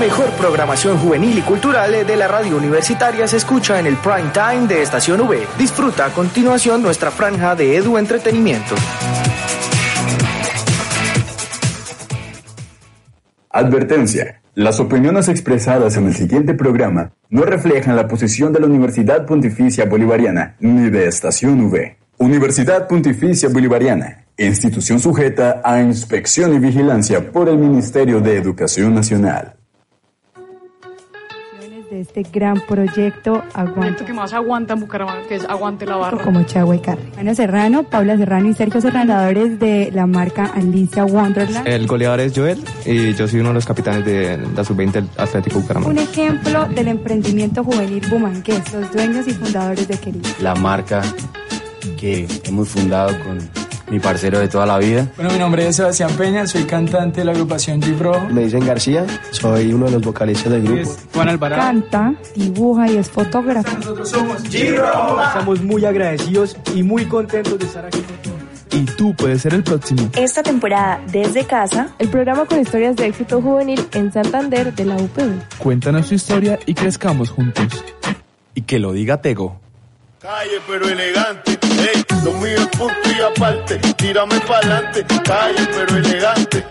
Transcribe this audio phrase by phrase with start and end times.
[0.00, 4.66] mejor programación juvenil y cultural de la radio universitaria se escucha en el prime time
[4.66, 5.46] de Estación V.
[5.58, 8.74] Disfruta a continuación nuestra franja de Edu Entretenimiento.
[13.50, 14.40] Advertencia.
[14.54, 19.84] Las opiniones expresadas en el siguiente programa no reflejan la posición de la Universidad Pontificia
[19.84, 21.98] Bolivariana ni de Estación V.
[22.16, 29.59] Universidad Pontificia Bolivariana, institución sujeta a inspección y vigilancia por el Ministerio de Educación Nacional
[32.00, 34.04] este gran proyecto Aguanta.
[34.04, 36.22] que más aguanta en Bucaramanga, que es Aguante la Barra.
[36.22, 37.02] Como Chagua y Carre.
[37.18, 41.66] Ana Serrano, Paula Serrano y Sergio Serrano, de la marca Alicia Wonderland.
[41.66, 45.60] El goleador es Joel y yo soy uno de los capitanes de la Sub-20 Atlético
[45.60, 45.90] Bucaramanga.
[45.90, 50.28] Un ejemplo del emprendimiento juvenil bumangués, los dueños y fundadores de Querido.
[50.40, 51.02] La marca
[51.98, 53.38] que hemos fundado con
[53.90, 55.08] mi parcero de toda la vida.
[55.16, 58.28] Bueno, mi nombre es Sebastián Peña, soy cantante de la agrupación Gibro.
[58.30, 60.96] Me dicen García, soy uno de los vocalistas del grupo.
[61.14, 61.62] Juan Alvarado.
[61.62, 63.76] Canta, dibuja y es fotógrafo.
[63.76, 65.22] Nosotros somos Gibro.
[65.22, 68.00] Estamos muy agradecidos y muy contentos de estar aquí
[68.72, 70.10] y tú puedes ser el próximo.
[70.16, 74.96] Esta temporada desde casa, el programa con historias de éxito juvenil en Santander de la
[74.96, 75.58] UPB.
[75.58, 77.84] Cuéntanos tu historia y crezcamos juntos.
[78.54, 79.60] Y que lo diga Tego.
[80.20, 86.64] Calle pero elegante, ey, lo mío es punto y aparte, tírame pa'lante, calle pero elegante,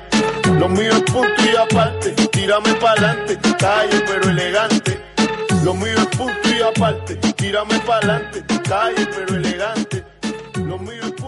[0.60, 5.00] lo mío es punto y aparte, tírame pa'lante, calle pero elegante,
[5.64, 10.04] lo mío es punto y aparte, tírame pa'lante, calle pero elegante,
[10.56, 11.19] lo mío es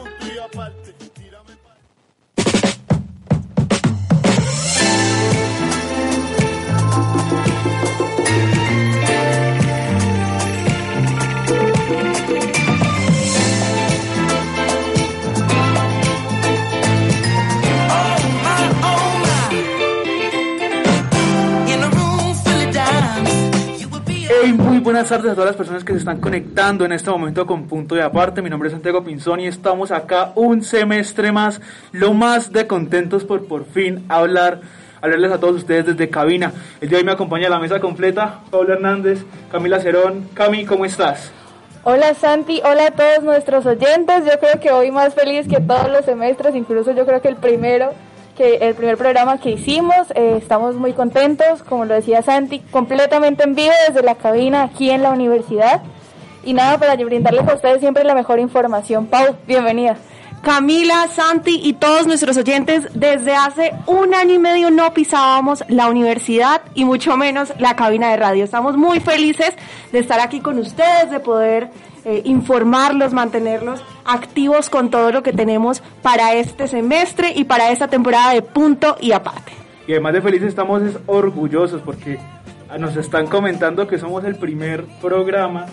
[24.84, 27.94] buenas tardes a todas las personas que se están conectando en este momento con Punto
[27.94, 28.42] de Aparte.
[28.42, 31.62] Mi nombre es Santiago Pinzón y estamos acá un semestre más,
[31.92, 34.62] lo más de contentos por por fin hablar,
[35.02, 36.52] hablarles a todos ustedes desde cabina.
[36.80, 40.30] El día de hoy me acompaña la mesa completa, Paula Hernández, Camila Cerón.
[40.34, 41.32] Cami, ¿cómo estás?
[41.84, 44.26] Hola Santi, hola a todos nuestros oyentes.
[44.26, 47.36] Yo creo que hoy más feliz que todos los semestres, incluso yo creo que el
[47.36, 47.92] primero
[48.42, 50.10] que el primer programa que hicimos.
[50.16, 54.90] Eh, estamos muy contentos, como lo decía Santi, completamente en vivo desde la cabina aquí
[54.90, 55.84] en la universidad.
[56.44, 59.06] Y nada, para brindarles a ustedes siempre la mejor información.
[59.06, 59.96] Pau, bienvenida.
[60.42, 65.88] Camila, Santi y todos nuestros oyentes, desde hace un año y medio no pisábamos la
[65.88, 68.44] universidad y mucho menos la cabina de radio.
[68.44, 69.54] Estamos muy felices
[69.92, 71.70] de estar aquí con ustedes, de poder
[72.06, 77.88] eh, informarlos, mantenerlos activos con todo lo que tenemos para este semestre y para esta
[77.88, 79.52] temporada de punto y aparte.
[79.88, 82.20] Y además de felices estamos orgullosos porque
[82.80, 85.66] nos están comentando que somos el primer programa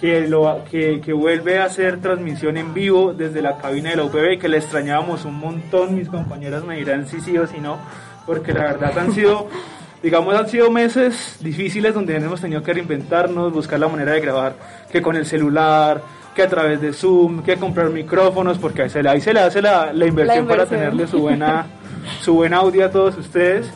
[0.00, 4.04] que, lo, que, que, vuelve a hacer transmisión en vivo desde la cabina de la
[4.04, 5.96] UPB que le extrañábamos un montón.
[5.96, 7.78] Mis compañeras me dirán si sí o si no,
[8.26, 9.48] porque la verdad han sido,
[10.02, 14.54] digamos, han sido meses difíciles donde hemos tenido que reinventarnos, buscar la manera de grabar,
[14.92, 16.00] que con el celular,
[16.38, 19.40] que a través de Zoom, que comprar micrófonos, porque ahí se le, ahí se le
[19.40, 21.66] hace la, la, inversión para tenerle su buena,
[22.20, 23.68] su buen audio a todos ustedes.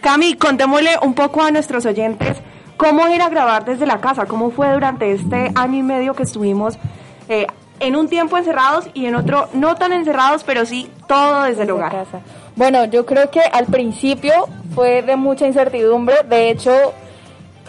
[0.00, 2.36] Cami, contémosle un poco a nuestros oyentes
[2.76, 6.24] cómo ir a grabar desde la casa, cómo fue durante este año y medio que
[6.24, 6.78] estuvimos
[7.28, 7.46] eh,
[7.78, 11.70] en un tiempo encerrados y en otro no tan encerrados, pero sí todo desde el
[11.70, 11.92] hogar.
[11.92, 12.22] Casa.
[12.56, 14.32] Bueno, yo creo que al principio
[14.74, 16.72] fue de mucha incertidumbre, de hecho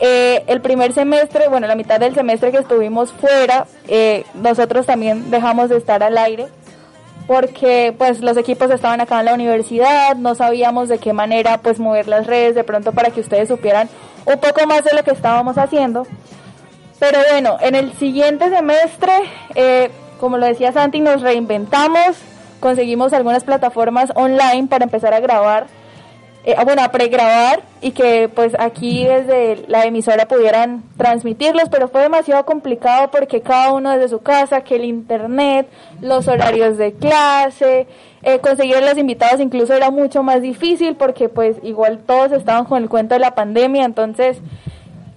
[0.04, 5.30] eh, el primer semestre, bueno, la mitad del semestre que estuvimos fuera, eh, nosotros también
[5.30, 6.48] dejamos de estar al aire
[7.28, 11.80] porque pues los equipos estaban acá en la universidad, no sabíamos de qué manera pues
[11.80, 13.90] mover las redes de pronto para que ustedes supieran
[14.26, 16.08] un poco más de lo que estábamos haciendo.
[17.00, 19.14] Pero bueno, en el siguiente semestre,
[19.54, 22.18] eh, como lo decía Santi, nos reinventamos,
[22.60, 25.68] conseguimos algunas plataformas online para empezar a grabar
[26.44, 31.88] eh, ah, bueno, a pregrabar y que pues aquí desde la emisora pudieran transmitirlos, pero
[31.88, 35.68] fue demasiado complicado porque cada uno desde su casa, que el internet,
[36.02, 37.86] los horarios de clase,
[38.24, 42.82] eh, conseguir los invitados incluso era mucho más difícil porque pues igual todos estaban con
[42.82, 44.42] el cuento de la pandemia, entonces,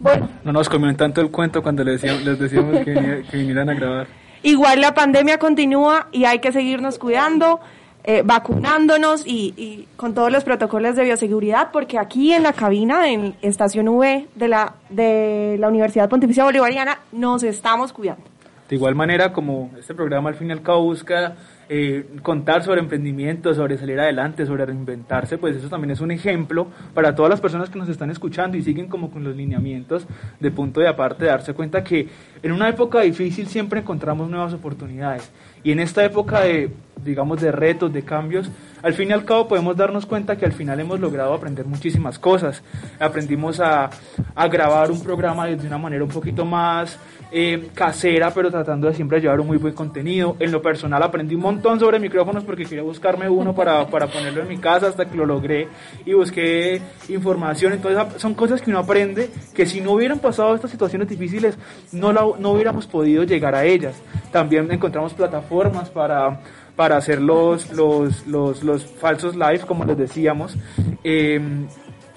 [0.00, 0.28] bueno.
[0.44, 3.74] No nos comieron tanto el cuento cuando les decíamos, les decíamos que, que vinieran a
[3.74, 4.06] grabar.
[4.42, 7.60] Igual la pandemia continúa y hay que seguirnos cuidando.
[8.06, 13.34] Eh, vacunándonos y, con todos los protocolos de bioseguridad, porque aquí en la cabina, en
[13.40, 18.24] Estación V de la, de la Universidad Pontificia Bolivariana, nos estamos cuidando.
[18.68, 21.36] De igual manera, como este programa al fin y al cabo busca
[21.68, 26.66] eh, contar sobre emprendimiento, sobre salir adelante, sobre reinventarse, pues eso también es un ejemplo
[26.92, 30.06] para todas las personas que nos están escuchando y siguen como con los lineamientos
[30.40, 32.08] de punto de aparte, darse cuenta que
[32.42, 35.30] en una época difícil siempre encontramos nuevas oportunidades.
[35.62, 36.70] Y en esta época de,
[37.04, 38.50] digamos, de retos, de cambios,
[38.82, 42.18] al fin y al cabo podemos darnos cuenta que al final hemos logrado aprender muchísimas
[42.18, 42.62] cosas.
[43.00, 43.90] Aprendimos a,
[44.34, 46.98] a grabar un programa de una manera un poquito más
[47.36, 50.36] eh, casera, pero tratando de siempre llevar un muy buen contenido.
[50.38, 54.42] En lo personal aprendí un montón sobre micrófonos porque quería buscarme uno para, para ponerlo
[54.42, 55.66] en mi casa hasta que lo logré
[56.04, 57.72] y busqué información.
[57.72, 61.58] Entonces son cosas que uno aprende que si no hubieran pasado estas situaciones difíciles
[61.90, 64.00] no, la, no hubiéramos podido llegar a ellas.
[64.30, 66.40] También encontramos plataformas para
[66.76, 70.56] para hacer los, los, los, los falsos live, como les decíamos.
[71.02, 71.40] Eh,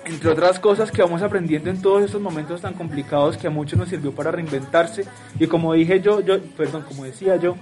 [0.08, 3.78] entre otras cosas que vamos aprendiendo en todos estos momentos tan complicados que a muchos
[3.78, 5.06] nos sirvió para reinventarse
[5.40, 7.56] y como dije yo, yo perdón, como decía yo,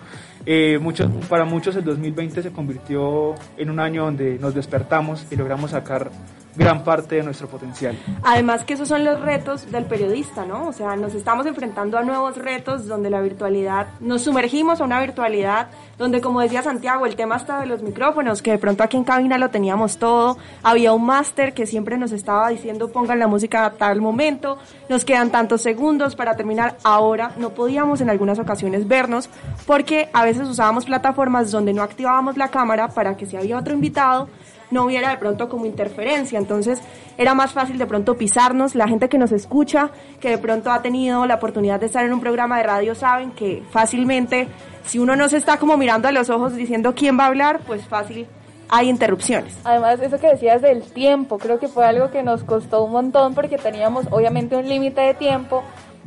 [0.45, 5.35] eh, muchos, para muchos el 2020 se convirtió en un año donde nos despertamos y
[5.35, 6.11] logramos sacar
[6.55, 7.97] gran parte de nuestro potencial.
[8.23, 10.67] Además que esos son los retos del periodista, ¿no?
[10.67, 14.99] O sea, nos estamos enfrentando a nuevos retos donde la virtualidad, nos sumergimos a una
[14.99, 15.67] virtualidad
[15.97, 19.03] donde, como decía Santiago, el tema está de los micrófonos, que de pronto aquí en
[19.03, 23.65] cabina lo teníamos todo, había un máster que siempre nos estaba diciendo pongan la música
[23.65, 24.57] a tal momento,
[24.89, 29.29] nos quedan tantos segundos para terminar, ahora no podíamos en algunas ocasiones vernos
[29.65, 33.73] porque a veces usábamos plataformas donde no activábamos la cámara para que si había otro
[33.73, 34.27] invitado,
[34.71, 36.39] no hubiera de pronto como interferencia.
[36.39, 36.81] Entonces
[37.17, 38.75] era más fácil de pronto pisarnos.
[38.75, 42.13] La gente que nos escucha, que de pronto ha tenido la oportunidad de estar en
[42.13, 44.47] un programa de radio, saben que fácilmente,
[44.85, 47.59] si uno no se está como mirando a los ojos diciendo quién va a hablar,
[47.65, 48.27] pues fácil
[48.69, 49.57] hay interrupciones.
[49.63, 53.35] Además, eso que decías del tiempo, creo que fue algo que nos costó un montón
[53.35, 55.63] porque teníamos obviamente un límite de tiempo,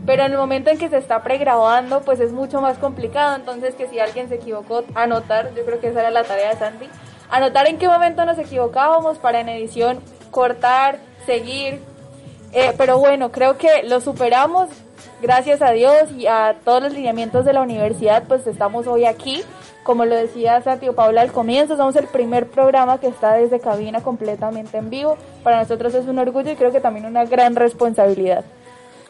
[0.06, 3.37] pero en el momento en que se está pregrabando, pues es mucho más complicado.
[3.37, 6.56] Entonces, que si alguien se equivocó, anotar, yo creo que esa era la tarea de
[6.56, 6.88] Sandy,
[7.31, 11.81] anotar en qué momento nos equivocábamos para en edición cortar, seguir.
[12.53, 14.71] Eh, pero bueno, creo que lo superamos,
[15.21, 19.43] gracias a Dios y a todos los lineamientos de la universidad, pues estamos hoy aquí.
[19.83, 24.03] Como lo decía Santiago Paula al comienzo, somos el primer programa que está desde cabina
[24.03, 25.17] completamente en vivo.
[25.43, 28.45] Para nosotros es un orgullo y creo que también una gran responsabilidad.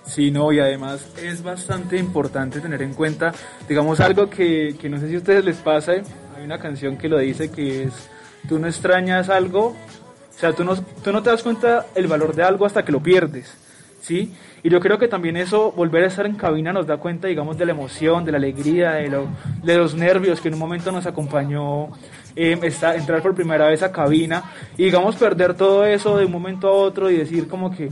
[0.04, 3.32] Sí, no, y además es bastante importante tener en cuenta,
[3.68, 5.94] digamos, algo que, que no sé si a ustedes les pasa,
[6.38, 8.08] hay una canción que lo dice que es,
[8.48, 12.34] tú no extrañas algo, o sea, tú no, tú no te das cuenta el valor
[12.34, 13.52] de algo hasta que lo pierdes,
[14.00, 14.32] ¿sí?
[14.62, 17.58] Y yo creo que también eso, volver a estar en cabina nos da cuenta, digamos,
[17.58, 19.26] de la emoción, de la alegría, de, lo,
[19.62, 21.88] de los nervios que en un momento nos acompañó
[22.36, 24.44] eh, está, entrar por primera vez a cabina
[24.76, 27.90] y, digamos, perder todo eso de un momento a otro y decir como que,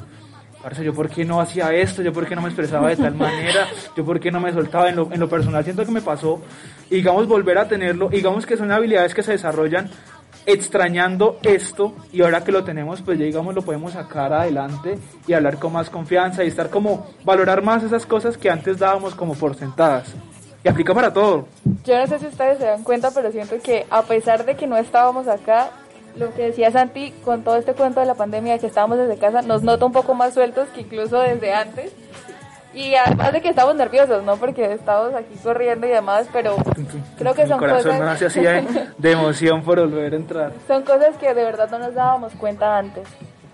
[0.66, 3.14] parece yo por qué no hacía esto, yo por qué no me expresaba de tal
[3.14, 6.00] manera, yo por qué no me soltaba en lo, en lo personal, siento que me
[6.00, 6.42] pasó,
[6.90, 9.88] digamos volver a tenerlo, digamos que son habilidades que se desarrollan
[10.44, 14.98] extrañando esto y ahora que lo tenemos pues ya digamos lo podemos sacar adelante
[15.28, 19.14] y hablar con más confianza y estar como valorar más esas cosas que antes dábamos
[19.14, 20.16] como por sentadas
[20.64, 21.46] y aplica para todo.
[21.84, 24.66] Yo no sé si ustedes se dan cuenta pero siento que a pesar de que
[24.66, 25.70] no estábamos acá
[26.18, 29.42] lo que decía Santi con todo este cuento de la pandemia que estábamos desde casa
[29.42, 31.92] nos nota un poco más sueltos que incluso desde antes
[32.76, 34.36] y además de que estamos nerviosos, ¿no?
[34.36, 36.56] Porque estamos aquí corriendo y demás, pero
[37.16, 38.22] creo que son cosas...
[38.22, 38.40] así
[38.98, 40.52] de emoción por volver a entrar.
[40.68, 43.08] Son cosas que de verdad no nos dábamos cuenta antes.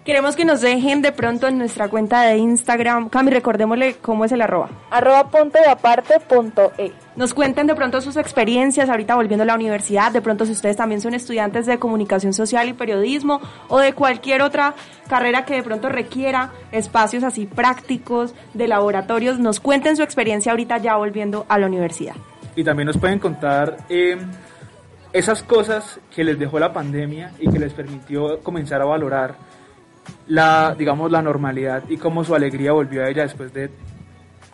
[0.05, 3.09] Queremos que nos dejen de pronto en nuestra cuenta de Instagram.
[3.09, 4.69] Cami, recordémosle cómo es el arroba.
[4.91, 6.91] Arroba punto de aparte punto e.
[7.15, 10.77] Nos cuenten de pronto sus experiencias ahorita volviendo a la universidad, de pronto si ustedes
[10.77, 14.75] también son estudiantes de comunicación social y periodismo o de cualquier otra
[15.07, 20.79] carrera que de pronto requiera espacios así prácticos, de laboratorios, nos cuenten su experiencia ahorita
[20.79, 22.17] ya volviendo a la universidad.
[22.57, 24.17] Y también nos pueden contar eh,
[25.13, 29.52] esas cosas que les dejó la pandemia y que les permitió comenzar a valorar
[30.27, 33.71] la, digamos, la normalidad y cómo su alegría volvió a ella después de,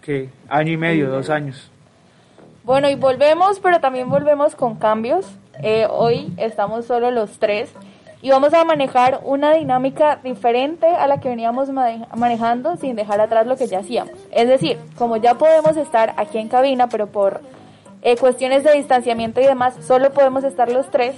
[0.03, 1.71] que Año y medio, dos años.
[2.65, 5.27] Bueno, y volvemos, pero también volvemos con cambios.
[5.63, 7.71] Eh, hoy estamos solo los tres
[8.21, 13.47] y vamos a manejar una dinámica diferente a la que veníamos manejando sin dejar atrás
[13.47, 14.13] lo que ya hacíamos.
[14.33, 17.41] Es decir, como ya podemos estar aquí en cabina, pero por
[18.03, 21.15] eh, cuestiones de distanciamiento y demás, solo podemos estar los tres,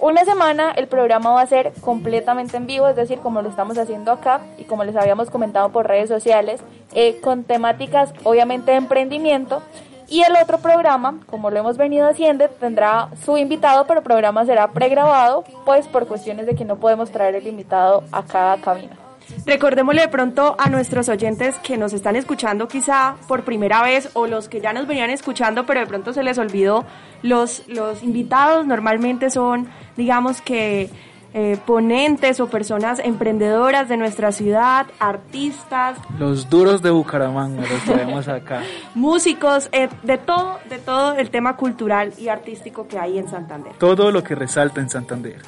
[0.00, 3.76] una semana el programa va a ser completamente en vivo, es decir, como lo estamos
[3.78, 6.60] haciendo acá y como les habíamos comentado por redes sociales,
[6.94, 9.62] eh, con temáticas obviamente de emprendimiento.
[10.08, 14.46] Y el otro programa, como lo hemos venido haciendo, tendrá su invitado, pero el programa
[14.46, 19.07] será pregrabado, pues por cuestiones de que no podemos traer el invitado a cada cabina.
[19.46, 24.26] Recordémosle de pronto a nuestros oyentes que nos están escuchando quizá por primera vez o
[24.26, 26.84] los que ya nos venían escuchando pero de pronto se les olvidó,
[27.22, 30.90] los, los invitados normalmente son, digamos que
[31.34, 35.98] eh, ponentes o personas emprendedoras de nuestra ciudad, artistas.
[36.18, 38.62] Los duros de Bucaramanga los traemos acá.
[38.94, 43.74] músicos, eh, de todo, de todo el tema cultural y artístico que hay en Santander.
[43.74, 45.42] Todo lo que resalta en Santander.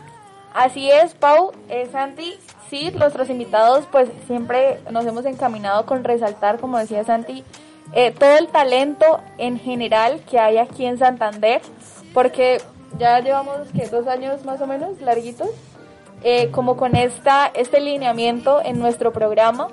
[0.53, 2.35] Así es, Pau, eh, Santi,
[2.71, 7.45] sí, nuestros invitados pues siempre nos hemos encaminado con resaltar, como decía Santi,
[7.93, 11.61] eh, todo el talento en general que hay aquí en Santander,
[12.15, 12.59] porque
[12.99, 15.51] ya llevamos que dos años más o menos larguitos,
[16.23, 19.69] eh, como con esta, este lineamiento en nuestro programa.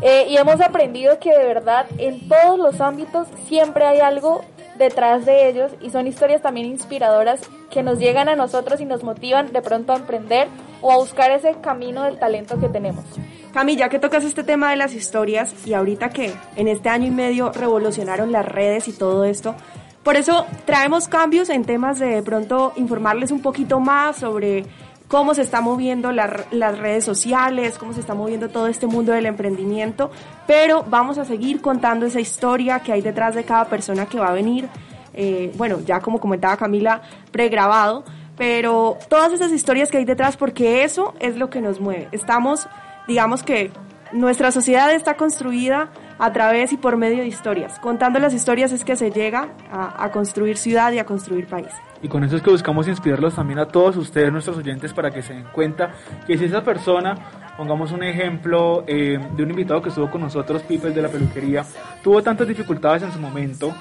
[0.00, 4.42] Eh, y hemos aprendido que de verdad en todos los ámbitos siempre hay algo
[4.78, 9.02] detrás de ellos y son historias también inspiradoras que nos llegan a nosotros y nos
[9.02, 10.48] motivan de pronto a emprender
[10.80, 13.04] o a buscar ese camino del talento que tenemos.
[13.52, 17.06] Cami, ya que tocas este tema de las historias y ahorita que en este año
[17.06, 19.54] y medio revolucionaron las redes y todo esto,
[20.02, 24.64] por eso traemos cambios en temas de, de pronto informarles un poquito más sobre
[25.08, 29.26] cómo se está moviendo las redes sociales, cómo se está moviendo todo este mundo del
[29.26, 30.10] emprendimiento,
[30.48, 34.28] pero vamos a seguir contando esa historia que hay detrás de cada persona que va
[34.28, 34.66] a venir.
[35.12, 38.02] Eh, bueno, ya como comentaba Camila, pregrabado,
[38.38, 42.08] pero todas esas historias que hay detrás, porque eso es lo que nos mueve.
[42.12, 42.66] Estamos,
[43.06, 43.70] digamos que
[44.12, 47.78] nuestra sociedad está construida a través y por medio de historias.
[47.80, 51.68] Contando las historias es que se llega a, a construir ciudad y a construir país.
[52.00, 55.20] Y con eso es que buscamos inspirarlos también a todos ustedes, nuestros oyentes, para que
[55.20, 55.90] se den cuenta
[56.26, 57.16] que si esa persona,
[57.58, 61.64] pongamos un ejemplo eh, de un invitado que estuvo con nosotros, Pipe de la peluquería,
[62.04, 63.74] tuvo tantas dificultades en su momento,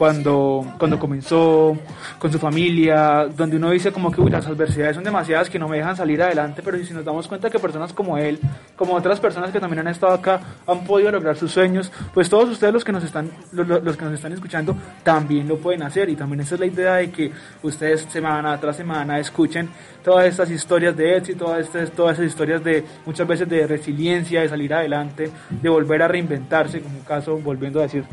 [0.00, 1.76] cuando, cuando comenzó
[2.18, 5.76] con su familia, donde uno dice como que las adversidades son demasiadas que no me
[5.76, 8.40] dejan salir adelante, pero si nos damos cuenta que personas como él,
[8.76, 12.48] como otras personas que también han estado acá, han podido lograr sus sueños, pues todos
[12.48, 16.08] ustedes los que nos están, los, los que nos están escuchando también lo pueden hacer.
[16.08, 17.30] Y también esa es la idea de que
[17.62, 19.68] ustedes semana tras semana escuchen
[20.02, 24.40] todas estas historias de éxito, todas estas, todas esas historias de muchas veces de resiliencia,
[24.40, 28.04] de salir adelante, de volver a reinventarse, como un caso, volviendo a decir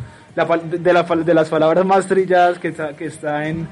[0.45, 3.67] de, la, de, las palabras más trilladas que está, que está en,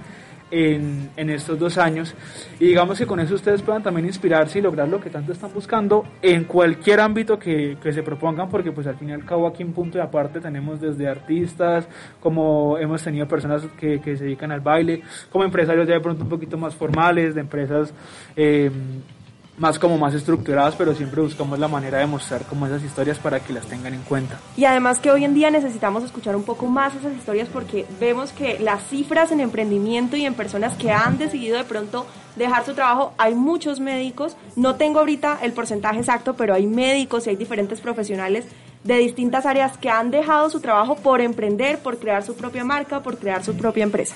[0.50, 2.15] en, en, estos dos años.
[2.60, 5.53] Y digamos que con eso ustedes puedan también inspirarse y lograr lo que tanto están
[5.53, 9.45] buscando en cualquier ámbito que, que se propongan, porque pues al fin y al cabo
[9.45, 11.88] aquí en punto de aparte tenemos desde artistas,
[12.19, 16.24] como hemos tenido personas que, que se dedican al baile, como empresarios ya de pronto
[16.24, 17.93] un poquito más formales, de empresas...
[18.36, 18.72] Eh,
[19.57, 23.39] más como más estructuradas, pero siempre buscamos la manera de mostrar como esas historias para
[23.39, 24.39] que las tengan en cuenta.
[24.57, 28.31] Y además que hoy en día necesitamos escuchar un poco más esas historias porque vemos
[28.31, 32.74] que las cifras en emprendimiento y en personas que han decidido de pronto dejar su
[32.74, 37.35] trabajo, hay muchos médicos, no tengo ahorita el porcentaje exacto, pero hay médicos y hay
[37.38, 38.45] diferentes profesionales
[38.83, 43.01] de distintas áreas que han dejado su trabajo por emprender, por crear su propia marca,
[43.01, 44.15] por crear su propia empresa.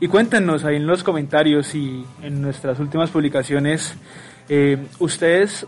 [0.00, 3.94] Y cuéntenos ahí en los comentarios y en nuestras últimas publicaciones,
[4.48, 5.66] eh, ustedes,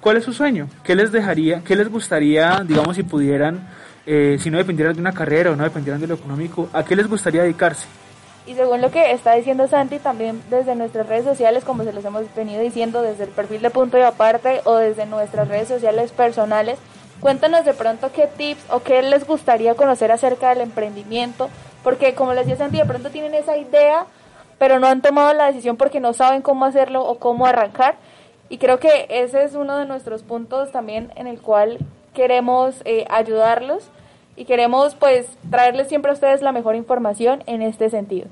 [0.00, 0.68] ¿cuál es su sueño?
[0.84, 3.68] ¿Qué les dejaría, qué les gustaría, digamos, si pudieran,
[4.06, 6.94] eh, si no dependieran de una carrera o no dependieran de lo económico, a qué
[6.94, 7.88] les gustaría dedicarse?
[8.46, 12.04] Y según lo que está diciendo Santi, también desde nuestras redes sociales, como se los
[12.04, 16.12] hemos venido diciendo, desde el perfil de punto y aparte o desde nuestras redes sociales
[16.12, 16.78] personales,
[17.18, 21.50] cuéntanos de pronto qué tips o qué les gustaría conocer acerca del emprendimiento
[21.84, 24.06] porque como les decía Santi, de pronto tienen esa idea,
[24.58, 27.96] pero no han tomado la decisión porque no saben cómo hacerlo o cómo arrancar.
[28.48, 31.78] Y creo que ese es uno de nuestros puntos también en el cual
[32.14, 33.88] queremos eh, ayudarlos
[34.36, 38.28] y queremos pues traerles siempre a ustedes la mejor información en este sentido.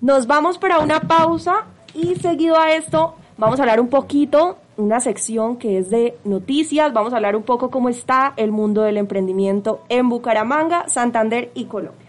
[0.00, 1.64] Nos vamos para una pausa
[1.94, 6.92] y seguido a esto vamos a hablar un poquito una sección que es de noticias.
[6.92, 11.64] Vamos a hablar un poco cómo está el mundo del emprendimiento en Bucaramanga, Santander y
[11.64, 12.03] Colombia.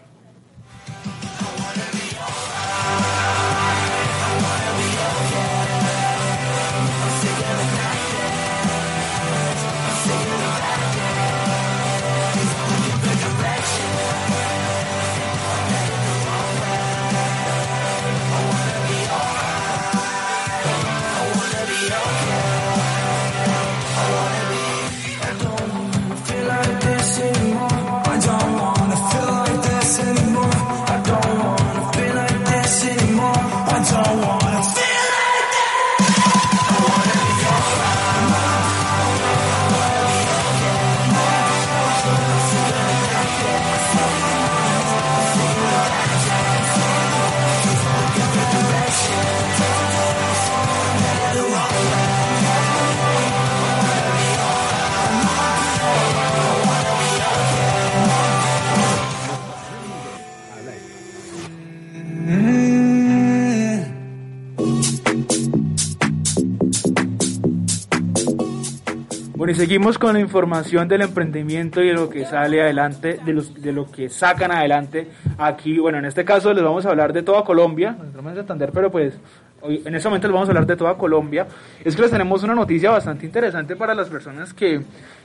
[69.56, 73.72] Seguimos con la información del emprendimiento y de lo que sale adelante, de, los, de
[73.72, 75.08] lo que sacan adelante
[75.38, 75.78] aquí.
[75.78, 78.90] Bueno, en este caso les vamos a hablar de toda Colombia, no de Santander, pero
[78.90, 79.14] pues
[79.62, 81.46] hoy, en este momento les vamos a hablar de toda Colombia.
[81.82, 84.82] Es que les tenemos una noticia bastante interesante para las personas que,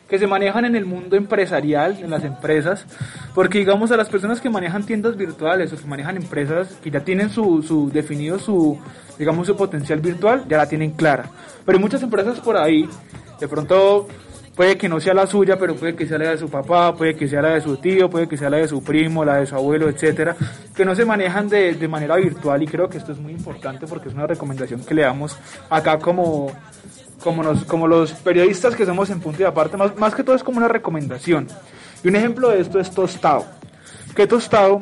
[0.09, 2.85] que se manejan en el mundo empresarial, en las empresas,
[3.35, 7.01] porque digamos a las personas que manejan tiendas virtuales o que manejan empresas que ya
[7.01, 8.79] tienen su, su definido su,
[9.19, 11.25] digamos, su potencial virtual, ya la tienen clara.
[11.65, 12.87] Pero hay muchas empresas por ahí
[13.41, 14.07] de pronto
[14.55, 17.15] puede que no sea la suya, pero puede que sea la de su papá, puede
[17.15, 19.47] que sea la de su tío, puede que sea la de su primo, la de
[19.47, 20.35] su abuelo, etcétera,
[20.75, 23.87] que no se manejan de, de manera virtual y creo que esto es muy importante
[23.87, 25.37] porque es una recomendación que le damos
[25.69, 26.51] acá como
[27.23, 30.35] como, nos, como los periodistas que somos en punto y aparte, más, más que todo
[30.35, 31.47] es como una recomendación.
[32.03, 33.45] Y un ejemplo de esto es Tostado.
[34.15, 34.81] Que Tostado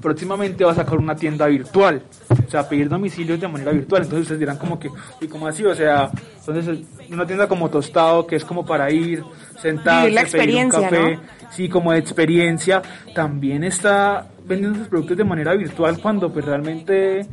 [0.00, 2.02] próximamente va a sacar una tienda virtual,
[2.46, 4.02] o sea, pedir domicilios de manera virtual.
[4.02, 4.88] Entonces ustedes dirán como que,
[5.20, 5.64] ¿y cómo así?
[5.64, 6.78] O sea, entonces
[7.10, 9.22] una tienda como Tostado, que es como para ir,
[9.60, 12.82] sentarse, la experiencia, pedir un café, sí, como de experiencia,
[13.14, 17.26] también está vendiendo sus productos de manera virtual cuando pues realmente,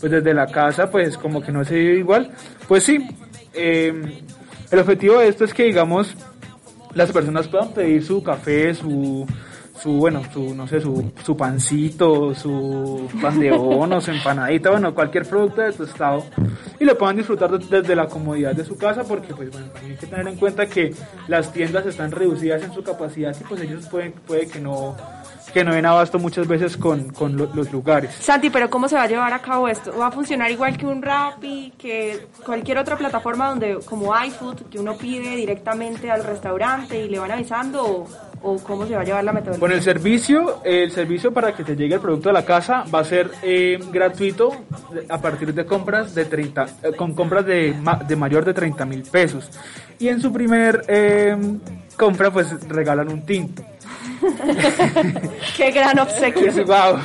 [0.00, 2.30] pues desde la casa, pues como que no se vive igual.
[2.68, 3.06] Pues sí,
[3.54, 3.92] eh,
[4.70, 6.16] el objetivo de esto es que, digamos,
[6.94, 9.26] las personas puedan pedir su café, su,
[9.82, 14.94] su bueno, su, no sé, su, su pancito, su pan de bono, su empanadita, bueno,
[14.94, 16.24] cualquier producto de tu estado
[16.78, 20.06] y lo puedan disfrutar desde la comodidad de su casa porque, pues, bueno, hay que
[20.06, 20.94] tener en cuenta que
[21.26, 24.96] las tiendas están reducidas en su capacidad y, pues, ellos pueden, puede que no
[25.52, 28.14] que no den abasto muchas veces con, con lo, los lugares.
[28.20, 29.96] Santi, pero ¿cómo se va a llevar a cabo esto?
[29.98, 34.78] ¿Va a funcionar igual que un Rappi, que cualquier otra plataforma donde como iFood, que
[34.78, 38.08] uno pide directamente al restaurante y le van avisando o,
[38.42, 39.60] o cómo se va a llevar la metodología?
[39.60, 43.00] Con el servicio, el servicio para que te llegue el producto a la casa va
[43.00, 44.52] a ser eh, gratuito
[45.08, 47.74] a partir de compras de 30, eh, con compras de,
[48.06, 49.50] de mayor de 30 mil pesos.
[49.98, 51.36] Y en su primer eh,
[51.96, 53.62] compra pues regalan un tinto.
[55.56, 56.52] Qué gran obsequio.
[56.64, 56.98] wow.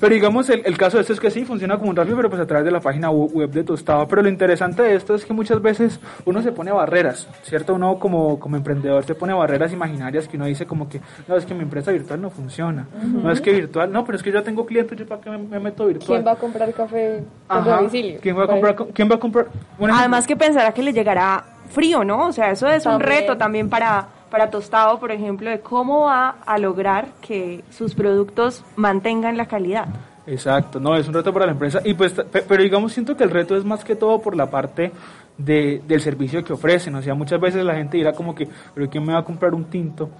[0.00, 2.30] Pero digamos, el, el, caso de esto es que sí, funciona como un rápido, pero
[2.30, 4.06] pues a través de la página web de Tostado.
[4.06, 7.74] Pero lo interesante de esto es que muchas veces uno se pone barreras, ¿cierto?
[7.74, 11.44] Uno como, como emprendedor se pone barreras imaginarias que uno dice como que, no, es
[11.44, 12.86] que mi empresa virtual no funciona.
[12.94, 13.22] Uh -huh.
[13.22, 15.38] No es que virtual, no, pero es que yo tengo clientes, ¿yo para qué me,
[15.38, 16.18] me meto virtual?
[16.18, 18.20] ¿Quién va a comprar café a domicilio?
[18.20, 18.76] ¿Quién va a comprar?
[18.94, 19.46] ¿Quién va a comprar?
[19.80, 22.28] Además que pensará que le llegará frío, ¿no?
[22.28, 23.10] O sea, eso es también.
[23.10, 27.94] un reto también para para Tostado, por ejemplo, de cómo va a lograr que sus
[27.94, 29.88] productos mantengan la calidad.
[30.26, 31.80] Exacto, no, es un reto para la empresa.
[31.84, 34.92] Y pues, pero digamos, siento que el reto es más que todo por la parte
[35.38, 36.94] de, del servicio que ofrecen.
[36.94, 39.54] O sea, muchas veces la gente dirá como que, pero ¿quién me va a comprar
[39.54, 40.10] un tinto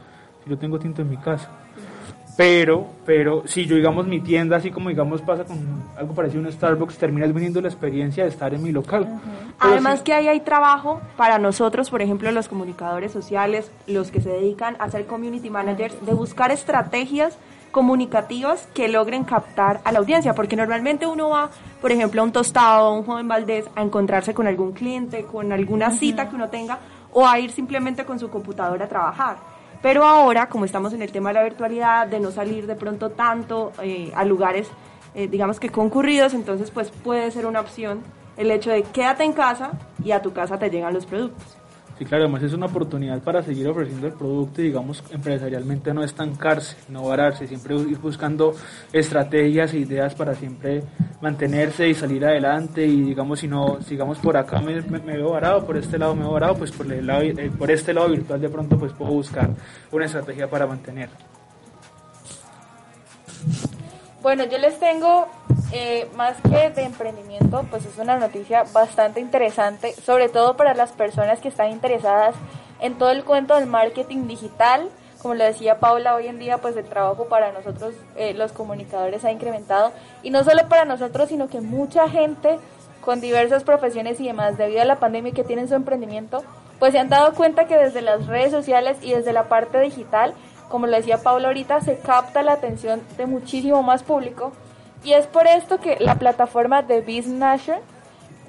[0.42, 1.50] si yo tengo tinto en mi casa?
[2.38, 5.58] Pero, pero si yo digamos mi tienda, así como digamos pasa con
[5.96, 9.08] algo parecido a un Starbucks, terminas vendiendo la experiencia de estar en mi local.
[9.10, 9.54] Uh -huh.
[9.58, 14.20] Además sí, que ahí hay trabajo para nosotros, por ejemplo, los comunicadores sociales, los que
[14.20, 17.36] se dedican a ser community managers, de buscar estrategias
[17.72, 22.30] comunicativas que logren captar a la audiencia, porque normalmente uno va, por ejemplo, a un
[22.30, 26.30] tostado, a un joven Valdés, a encontrarse con algún cliente, con alguna cita uh -huh.
[26.30, 26.78] que uno tenga,
[27.12, 29.57] o a ir simplemente con su computadora a trabajar.
[29.82, 33.10] Pero ahora, como estamos en el tema de la virtualidad, de no salir de pronto
[33.10, 34.68] tanto eh, a lugares,
[35.14, 38.02] eh, digamos que concurridos, entonces pues puede ser una opción
[38.36, 41.57] el hecho de quédate en casa y a tu casa te llegan los productos.
[41.98, 46.04] Sí, claro, además es una oportunidad para seguir ofreciendo el producto y, digamos, empresarialmente no
[46.04, 48.54] estancarse, no vararse, siempre ir buscando
[48.92, 50.84] estrategias e ideas para siempre
[51.20, 52.86] mantenerse y salir adelante.
[52.86, 56.30] Y, digamos, si no, sigamos por acá me, veo varado, por este lado me veo
[56.30, 59.50] varado, pues por, eh, por este lado virtual de pronto pues puedo buscar
[59.90, 61.08] una estrategia para mantener.
[64.22, 65.26] Bueno, yo les tengo
[65.72, 70.92] eh, más que de emprendimiento, pues es una noticia bastante interesante, sobre todo para las
[70.92, 72.34] personas que están interesadas
[72.80, 74.88] en todo el cuento del marketing digital.
[75.20, 79.24] Como lo decía Paula, hoy en día pues el trabajo para nosotros eh, los comunicadores
[79.24, 82.58] ha incrementado y no solo para nosotros, sino que mucha gente
[83.02, 86.44] con diversas profesiones y demás debido a la pandemia que tienen su emprendimiento,
[86.78, 90.34] pues se han dado cuenta que desde las redes sociales y desde la parte digital,
[90.68, 94.52] como lo decía Paula ahorita, se capta la atención de muchísimo más público
[95.04, 97.78] y es por esto que la plataforma de BizNation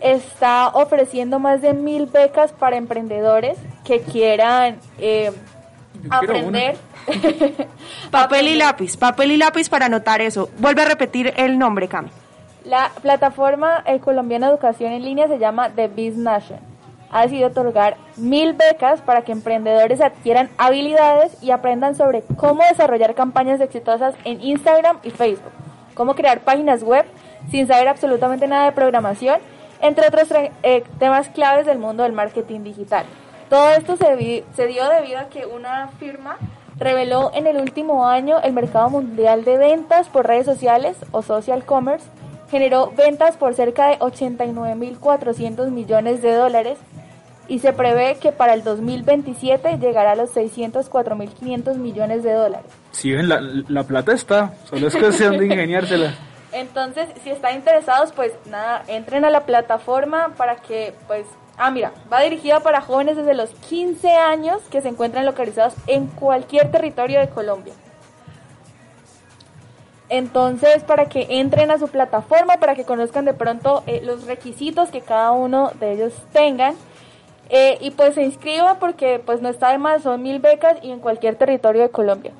[0.01, 5.31] está ofreciendo más de mil becas para emprendedores que quieran eh,
[6.09, 6.77] aprender.
[8.11, 10.49] papel y lápiz, papel y lápiz para anotar eso.
[10.59, 12.09] Vuelve a repetir el nombre, Cami.
[12.65, 16.59] La plataforma eh, colombiana de educación en línea se llama The BizNation.
[17.11, 23.15] Ha decidido otorgar mil becas para que emprendedores adquieran habilidades y aprendan sobre cómo desarrollar
[23.15, 25.51] campañas exitosas en Instagram y Facebook
[25.99, 27.05] cómo crear páginas web
[27.51, 29.41] sin saber absolutamente nada de programación,
[29.81, 30.29] entre otros
[30.63, 33.03] eh, temas claves del mundo del marketing digital.
[33.49, 36.37] Todo esto se, dio debido a que una firma
[36.77, 41.65] reveló en el último año el mercado mundial de ventas por redes sociales o social
[41.65, 42.05] commerce
[42.49, 46.77] generó ventas por cerca de 89.400 millones de dólares
[47.49, 52.71] y se prevé que para el 2027 llegará a los 604.500 millones de dólares.
[52.91, 56.13] Si ven, la, la plata está, solo es cuestión de ingeniársela.
[56.51, 61.25] Entonces, si están interesados, pues nada, entren a la plataforma para que, pues,
[61.57, 66.07] ah, mira, va dirigida para jóvenes desde los 15 años que se encuentran localizados en
[66.07, 67.73] cualquier territorio de Colombia.
[70.09, 74.89] Entonces, para que entren a su plataforma, para que conozcan de pronto eh, los requisitos
[74.89, 76.75] que cada uno de ellos tengan.
[77.49, 80.91] Eh, y pues se inscriban porque pues no está de más, son mil becas y
[80.91, 82.31] en cualquier territorio de Colombia.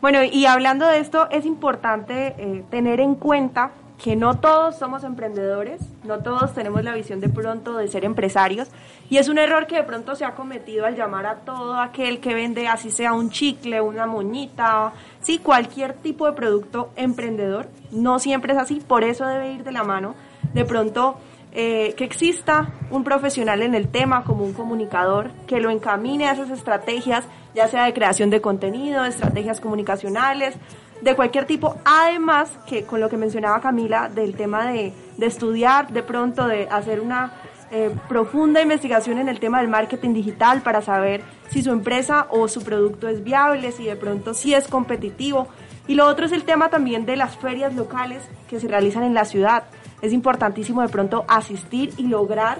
[0.00, 5.04] Bueno, y hablando de esto, es importante eh, tener en cuenta que no todos somos
[5.04, 8.68] emprendedores, no todos tenemos la visión de pronto de ser empresarios,
[9.10, 12.18] y es un error que de pronto se ha cometido al llamar a todo aquel
[12.20, 17.68] que vende, así sea un chicle, una moñita, sí, cualquier tipo de producto emprendedor.
[17.90, 20.14] No siempre es así, por eso debe ir de la mano.
[20.54, 21.18] De pronto,
[21.52, 26.32] eh, que exista un profesional en el tema como un comunicador que lo encamine a
[26.32, 30.54] esas estrategias, ya sea de creación de contenido, estrategias comunicacionales,
[31.00, 31.76] de cualquier tipo.
[31.84, 37.00] Además, que con lo que mencionaba Camila del tema de, estudiar, de pronto de hacer
[37.00, 37.32] una
[37.72, 42.48] eh, profunda investigación en el tema del marketing digital para saber si su empresa o
[42.48, 45.48] su producto es viable, si de pronto sí es competitivo.
[45.88, 49.14] Y lo otro es el tema también de las ferias locales que se realizan en
[49.14, 49.64] la ciudad.
[50.02, 52.58] Es importantísimo de pronto asistir y lograr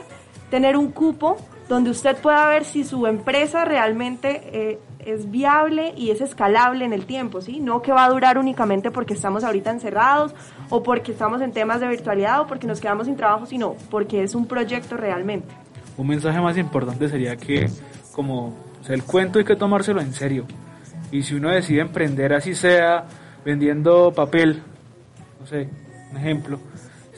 [0.50, 1.36] tener un cupo
[1.68, 6.92] donde usted pueda ver si su empresa realmente eh, es viable y es escalable en
[6.92, 7.60] el tiempo, ¿sí?
[7.60, 10.34] No que va a durar únicamente porque estamos ahorita encerrados
[10.68, 14.24] o porque estamos en temas de virtualidad o porque nos quedamos sin trabajo, sino porque
[14.24, 15.46] es un proyecto realmente.
[15.96, 17.70] Un mensaje más importante sería que,
[18.12, 18.54] como
[18.88, 20.46] el cuento hay que tomárselo en serio.
[21.12, 23.04] Y si uno decide emprender así sea
[23.44, 24.62] vendiendo papel,
[25.38, 25.68] no sé,
[26.10, 26.58] un ejemplo,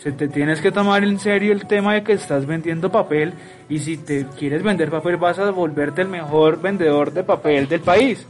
[0.02, 3.34] se te tienes que tomar en serio el tema de que estás vendiendo papel
[3.68, 7.82] y si te quieres vender papel vas a volverte el mejor vendedor de papel del
[7.82, 8.26] país.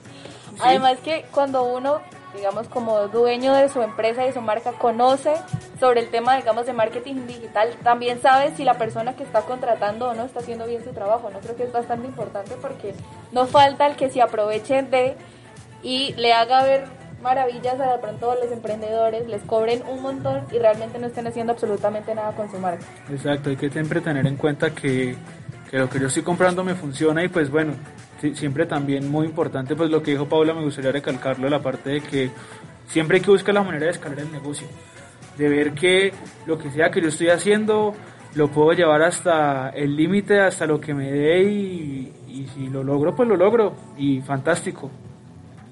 [0.61, 2.03] Además que cuando uno,
[2.37, 5.33] digamos, como dueño de su empresa y su marca, conoce
[5.81, 10.11] sobre el tema, digamos, de marketing digital, también sabe si la persona que está contratando
[10.11, 11.31] o no está haciendo bien su trabajo.
[11.31, 12.93] No creo que es bastante importante porque
[13.33, 15.17] no falta el que se aproveche de
[15.83, 16.85] y le haga ver
[17.23, 21.53] maravillas a de pronto los emprendedores, les cobren un montón y realmente no estén haciendo
[21.53, 22.85] absolutamente nada con su marca.
[23.11, 25.17] Exacto, hay que siempre tener en cuenta que,
[25.71, 27.75] que lo que yo estoy comprando me funciona y pues bueno,
[28.35, 32.01] siempre también muy importante pues lo que dijo Paula, me gustaría recalcarlo, la parte de
[32.01, 32.31] que
[32.89, 34.67] siempre hay que buscar la manera de escalar el negocio,
[35.39, 36.13] de ver que
[36.47, 37.95] lo que sea que yo estoy haciendo
[38.35, 42.13] lo puedo llevar hasta el límite, hasta lo que me dé y
[42.55, 44.91] si lo logro pues lo logro y fantástico.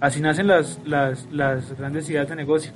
[0.01, 2.73] Así nacen las, las, las grandes ideas de negocio.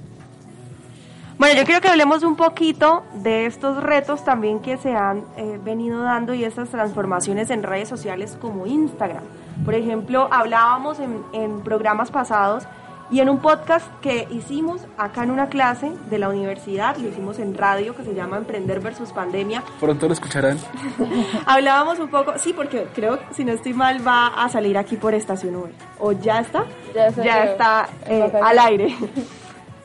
[1.38, 5.58] Bueno, yo quiero que hablemos un poquito de estos retos también que se han eh,
[5.64, 9.24] venido dando y estas transformaciones en redes sociales como Instagram.
[9.64, 12.64] Por ejemplo, hablábamos en, en programas pasados
[13.14, 17.38] y en un podcast que hicimos acá en una clase de la universidad, lo hicimos
[17.38, 20.59] en radio, que se llama Emprender versus Pandemia, Pronto lo escucharán.
[21.46, 25.14] hablábamos un poco, sí, porque creo, si no estoy mal, va a salir aquí por
[25.14, 25.70] Estación V.
[26.00, 26.64] ¿O ya está?
[26.92, 27.33] Ya salió.
[27.33, 28.96] está eh, al aire.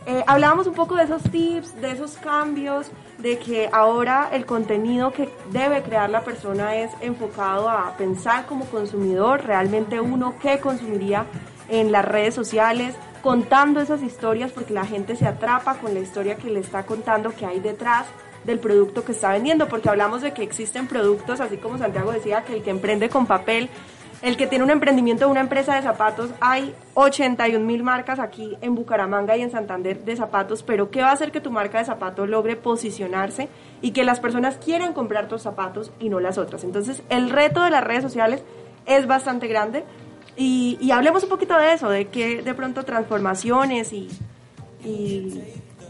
[0.05, 2.89] Eh, hablábamos un poco de esos tips, de esos cambios,
[3.19, 8.65] de que ahora el contenido que debe crear la persona es enfocado a pensar como
[8.65, 11.25] consumidor, realmente uno que consumiría
[11.67, 16.35] en las redes sociales, contando esas historias porque la gente se atrapa con la historia
[16.35, 18.05] que le está contando que hay detrás
[18.43, 22.43] del producto que está vendiendo, porque hablamos de que existen productos, así como Santiago decía,
[22.43, 23.69] que el que emprende con papel,
[24.21, 28.57] el que tiene un emprendimiento de una empresa de zapatos, hay 81 mil marcas aquí
[28.61, 31.79] en Bucaramanga y en Santander de zapatos, pero ¿qué va a hacer que tu marca
[31.79, 33.49] de zapatos logre posicionarse
[33.81, 36.63] y que las personas quieran comprar tus zapatos y no las otras?
[36.63, 38.43] Entonces, el reto de las redes sociales
[38.85, 39.83] es bastante grande
[40.39, 44.09] y, y hablemos un poquito de eso, de que de pronto transformaciones y,
[44.85, 45.43] y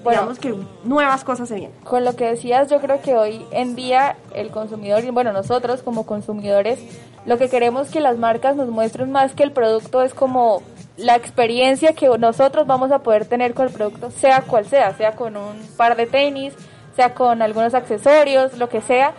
[0.03, 1.77] digamos que nuevas cosas se vienen.
[1.83, 5.83] Con lo que decías, yo creo que hoy en día el consumidor, y bueno, nosotros
[5.83, 6.79] como consumidores,
[7.27, 10.63] lo que queremos que las marcas nos muestren más que el producto es como
[10.97, 15.15] la experiencia que nosotros vamos a poder tener con el producto, sea cual sea, sea
[15.15, 16.55] con un par de tenis,
[16.95, 19.13] sea con algunos accesorios, lo que sea.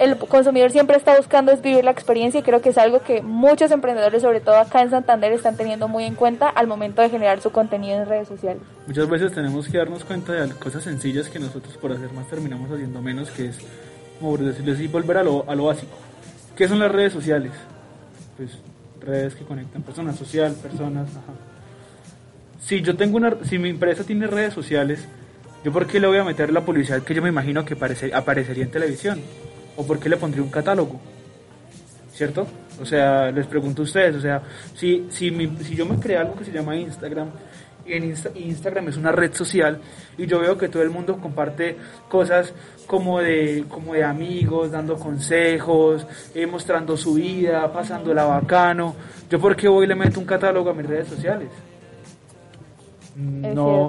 [0.00, 3.20] El consumidor siempre está buscando es vivir la experiencia y creo que es algo que
[3.20, 7.10] muchos emprendedores, sobre todo acá en Santander, están teniendo muy en cuenta al momento de
[7.10, 8.62] generar su contenido en redes sociales.
[8.86, 12.70] Muchas veces tenemos que darnos cuenta de cosas sencillas que nosotros por hacer más terminamos
[12.70, 13.58] haciendo menos, que es,
[14.18, 15.92] como decirlo así, volver a lo, a lo básico.
[16.56, 17.52] ¿Qué son las redes sociales?
[18.38, 18.52] pues
[19.02, 21.34] redes que conectan personas, social, personas, ajá.
[22.62, 25.06] Si yo tengo una, si mi empresa tiene redes sociales,
[25.62, 28.14] ¿yo por qué le voy a meter la publicidad que yo me imagino que aparece-
[28.14, 29.20] aparecería en televisión?
[29.76, 31.00] ¿O por qué le pondría un catálogo?
[32.12, 32.46] ¿Cierto?
[32.80, 34.42] O sea, les pregunto a ustedes, o sea,
[34.74, 37.28] si, si, mi- si yo me creé algo que se llama Instagram,
[37.86, 39.78] y en Insta- Instagram es una red social,
[40.18, 41.76] y yo veo que todo el mundo comparte
[42.08, 42.52] cosas
[42.86, 48.94] como de, como de amigos, dando consejos, eh, mostrando su vida, pasándola bacano,
[49.30, 51.48] ¿yo por qué voy y le meto un catálogo a mis redes sociales?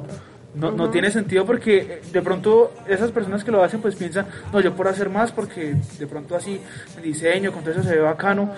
[0.04, 0.10] Es
[0.54, 4.26] no, no, tiene sentido porque eh, de pronto esas personas que lo hacen pues piensan,
[4.52, 6.60] no, yo por hacer más porque de pronto así
[6.98, 8.50] el diseño, con todo eso se ve bacano.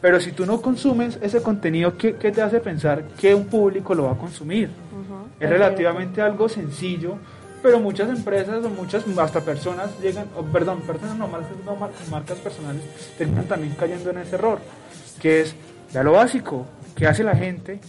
[0.00, 3.94] Pero si tú no consumes ese contenido, ¿qué, qué te hace pensar que un público
[3.94, 4.68] lo va a consumir?
[5.40, 7.16] Es relativamente algo sencillo,
[7.62, 11.90] pero muchas empresas o muchas hasta personas llegan, o, perdón, personas no marcas, no mar-
[12.10, 12.82] marcas personales
[13.16, 14.58] terminan también cayendo en ese error,
[15.20, 15.54] que es
[15.92, 17.80] ya lo básico, ¿qué hace la gente?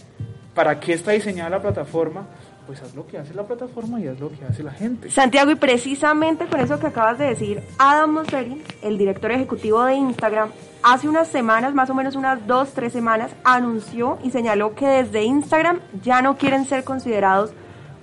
[0.54, 2.26] ¿Para qué está diseñada la plataforma?
[2.66, 5.08] Pues haz lo que hace la plataforma y haz lo que hace la gente.
[5.10, 9.94] Santiago, y precisamente con eso que acabas de decir, Adam Mosseri, el director ejecutivo de
[9.94, 10.50] Instagram,
[10.82, 15.22] hace unas semanas, más o menos unas dos, tres semanas, anunció y señaló que desde
[15.22, 17.52] Instagram ya no quieren ser considerados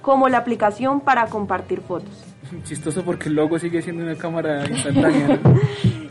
[0.02, 2.24] como la aplicación para compartir fotos.
[2.64, 5.40] Chistoso porque el logo sigue siendo una cámara instantánea.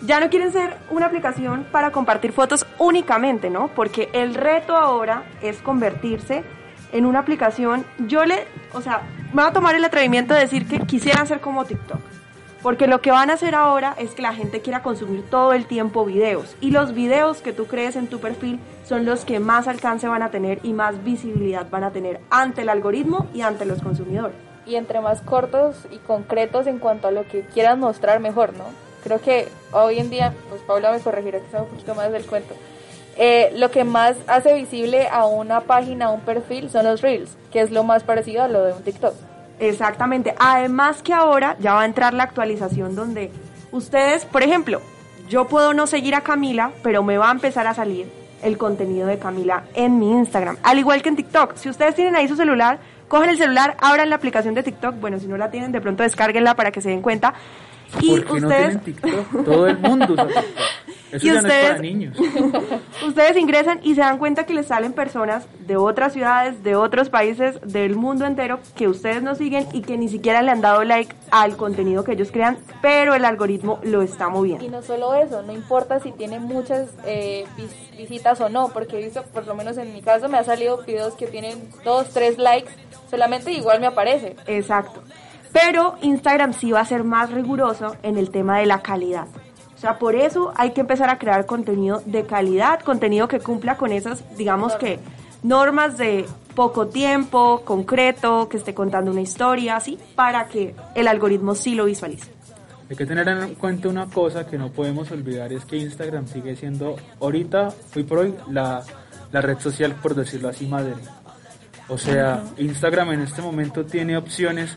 [0.05, 3.69] Ya no quieren ser una aplicación para compartir fotos únicamente, ¿no?
[3.69, 6.43] Porque el reto ahora es convertirse
[6.93, 7.85] en una aplicación.
[8.07, 9.03] Yo le, o sea,
[9.33, 11.99] me voy a tomar el atrevimiento de decir que quisieran ser como TikTok.
[12.63, 15.67] Porque lo que van a hacer ahora es que la gente quiera consumir todo el
[15.67, 16.55] tiempo videos.
[16.61, 20.23] Y los videos que tú crees en tu perfil son los que más alcance van
[20.23, 24.37] a tener y más visibilidad van a tener ante el algoritmo y ante los consumidores.
[24.65, 28.67] y entre más cortos y concretos en cuanto a lo que quieran mostrar mejor, ¿no?
[29.03, 32.25] Creo que hoy en día, pues Paula me corregirá que sabe un poquito más del
[32.25, 32.55] cuento.
[33.17, 37.37] Eh, lo que más hace visible a una página, a un perfil, son los reels,
[37.51, 39.15] que es lo más parecido a lo de un TikTok.
[39.59, 40.35] Exactamente.
[40.39, 43.31] Además que ahora ya va a entrar la actualización donde
[43.71, 44.81] ustedes, por ejemplo,
[45.29, 48.11] yo puedo no seguir a Camila, pero me va a empezar a salir
[48.43, 50.57] el contenido de Camila en mi Instagram.
[50.63, 51.57] Al igual que en TikTok.
[51.57, 54.97] Si ustedes tienen ahí su celular, cogen el celular, abran la aplicación de TikTok.
[55.01, 57.35] Bueno, si no la tienen, de pronto descárguenla para que se den cuenta.
[58.01, 59.45] Y ¿Por qué no ustedes tienen TikTok?
[59.45, 60.45] Todo el mundo usa TikTok.
[61.13, 62.17] Eso Y ya no es para ustedes- niños.
[63.07, 67.11] Ustedes ingresan y se dan cuenta que les salen personas de otras ciudades, de otros
[67.11, 70.85] países, del mundo entero que ustedes no siguen y que ni siquiera le han dado
[70.85, 74.65] like al contenido que ellos crean, pero el algoritmo lo está moviendo.
[74.65, 78.99] Y no solo eso, no importa si tiene muchas eh, vis- visitas o no, porque
[78.99, 82.09] he visto, por lo menos en mi caso, me ha salido videos que tienen dos,
[82.09, 82.71] tres likes,
[83.11, 84.35] solamente igual me aparece.
[84.47, 85.03] Exacto.
[85.53, 89.29] Pero Instagram sí va a ser más riguroso en el tema de la calidad.
[89.75, 93.77] O sea, por eso hay que empezar a crear contenido de calidad, contenido que cumpla
[93.77, 95.01] con esas, digamos que,
[95.43, 101.55] normas de poco tiempo, concreto, que esté contando una historia, así, para que el algoritmo
[101.55, 102.31] sí lo visualice.
[102.89, 106.55] Hay que tener en cuenta una cosa que no podemos olvidar, es que Instagram sigue
[106.55, 108.83] siendo ahorita, hoy por hoy, la,
[109.33, 110.95] la red social, por decirlo así, madre.
[111.89, 114.77] O sea, Instagram en este momento tiene opciones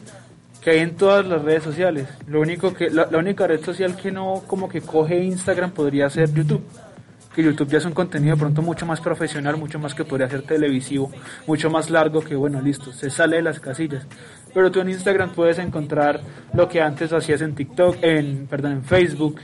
[0.65, 2.07] que hay en todas las redes sociales.
[2.25, 6.33] Lo único que, la, única red social que no como que coge Instagram podría ser
[6.33, 6.63] YouTube.
[7.35, 10.41] Que YouTube ya es un contenido pronto mucho más profesional, mucho más que podría ser
[10.41, 11.11] televisivo,
[11.45, 14.07] mucho más largo que bueno, listo, se sale de las casillas.
[14.55, 16.21] Pero tú en Instagram puedes encontrar
[16.53, 19.41] lo que antes hacías en TikTok, en, perdón, en Facebook.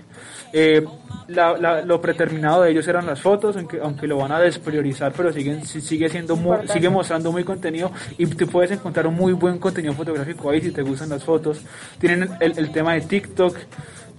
[0.53, 0.83] Eh,
[1.27, 5.13] la- la- lo preterminado de ellos eran las fotos, aunque, aunque lo van a despriorizar,
[5.15, 9.15] pero siguen, si- sigue siendo muy, sigue mostrando muy contenido y tú puedes encontrar un
[9.15, 11.61] muy buen contenido fotográfico ahí si te gustan las fotos.
[11.99, 13.55] Tienen el, el tema de TikTok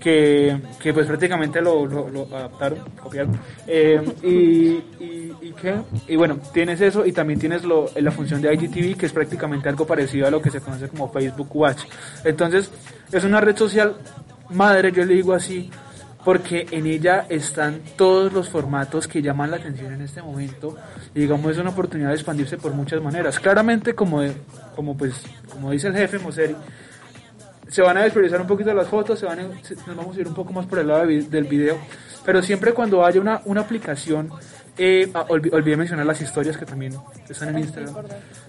[0.01, 3.39] que, que pues prácticamente lo, lo- lo adaptaron, copiaron.
[3.67, 4.29] Eh, y,
[5.05, 5.75] y, y qué?
[6.09, 9.69] Y bueno, tienes eso y también tienes lo, la función de IGTV que es prácticamente
[9.69, 11.83] algo parecido a lo que se conoce como Facebook Watch.
[12.25, 12.71] Entonces,
[13.13, 13.95] es una red social
[14.51, 15.71] madre, yo le digo así,
[16.25, 20.77] porque en ella están todos los formatos que llaman la atención en este momento
[21.15, 23.41] y digamos es una oportunidad de expandirse por muchas maneras.
[23.41, 24.33] Claramente como de-
[24.77, 25.15] como pues
[25.51, 26.55] como dice el jefe Moseri,
[27.69, 29.43] se van a despriorizar un poquito las fotos, se van a-
[29.87, 31.79] nos vamos a ir un poco más por el lado del video,
[32.25, 34.31] pero siempre cuando haya una, una aplicación,
[34.79, 36.95] eh, ah, olvi- olvidé mencionar las historias que también
[37.29, 37.95] están en Instagram,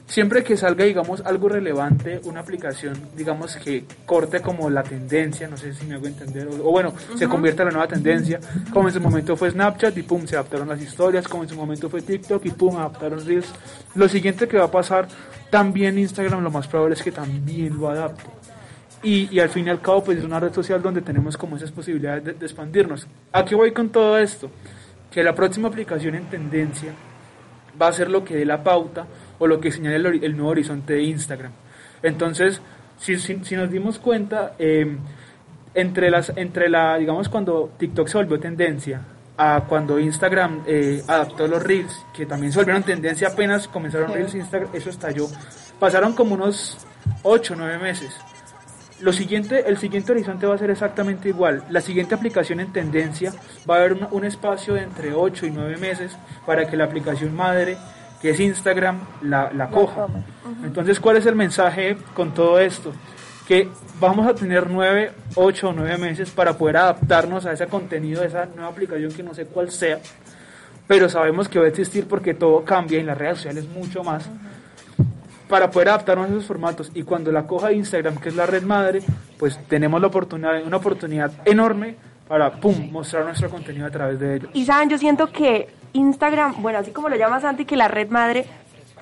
[0.07, 5.57] siempre que salga, digamos, algo relevante, una aplicación, digamos, que corte como la tendencia, no
[5.57, 7.33] sé si me hago entender, o, o bueno, se Ujú.
[7.33, 8.39] convierta en la nueva tendencia,
[8.71, 11.55] como en su momento fue Snapchat y pum, se adaptaron las historias, como en su
[11.55, 13.47] momento fue TikTok y pum, adaptaron Reels.
[13.95, 15.07] Lo siguiente que va a pasar,
[15.49, 18.23] también Instagram, lo más probable es que también lo adapte.
[19.03, 21.57] Y, y al fin y al cabo, pues es una red social donde tenemos como
[21.57, 23.05] esas posibilidades de, de expandirnos.
[23.33, 24.49] ¿A qué voy con todo esto?
[25.13, 26.93] Que la próxima aplicación en tendencia
[27.79, 29.05] va a ser lo que dé la pauta
[29.39, 31.51] o lo que señale el, el nuevo horizonte de Instagram.
[32.01, 32.61] Entonces,
[32.97, 34.97] si, si, si nos dimos cuenta, eh,
[35.73, 39.01] entre las entre la digamos cuando TikTok se volvió tendencia
[39.37, 44.35] a cuando Instagram eh, adaptó los reels que también se volvieron tendencia apenas comenzaron reels
[44.35, 45.27] Instagram eso estalló.
[45.79, 46.77] Pasaron como unos
[47.23, 48.15] 8 o 9 meses
[49.03, 51.63] lo siguiente el siguiente horizonte va a ser exactamente igual.
[51.69, 53.33] La siguiente aplicación en tendencia
[53.69, 56.85] va a haber un, un espacio de entre 8 y 9 meses para que la
[56.85, 57.77] aplicación madre
[58.21, 60.07] que es Instagram la, la coja.
[60.63, 62.93] entonces cuál es el mensaje con todo esto
[63.45, 63.67] que
[63.99, 68.27] vamos a tener 9, 8 o 9 meses para poder adaptarnos a ese contenido de
[68.27, 69.99] esa nueva aplicación que no sé cuál sea,
[70.87, 74.01] pero sabemos que va a existir porque todo cambia y en las redes sociales mucho
[74.01, 74.29] más,
[75.53, 76.91] para poder adaptarnos a esos formatos.
[76.95, 79.03] Y cuando la coja Instagram, que es la red madre,
[79.37, 81.95] pues tenemos la oportunidad, una oportunidad enorme
[82.27, 84.49] para, pum, mostrar nuestro contenido a través de ellos.
[84.55, 88.09] Y saben, yo siento que Instagram, bueno, así como lo llama Santi, que la red
[88.09, 88.47] madre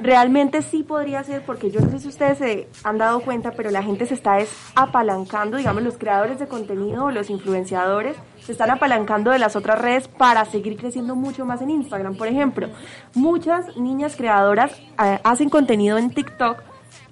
[0.02, 3.72] realmente sí podría ser, porque yo no sé si ustedes se han dado cuenta, pero
[3.72, 8.72] la gente se está es apalancando, digamos, los creadores de contenido los influenciadores se están
[8.72, 12.16] apalancando de las otras redes para seguir creciendo mucho más en Instagram.
[12.16, 12.70] Por ejemplo,
[13.14, 16.58] muchas niñas creadoras eh, hacen contenido en TikTok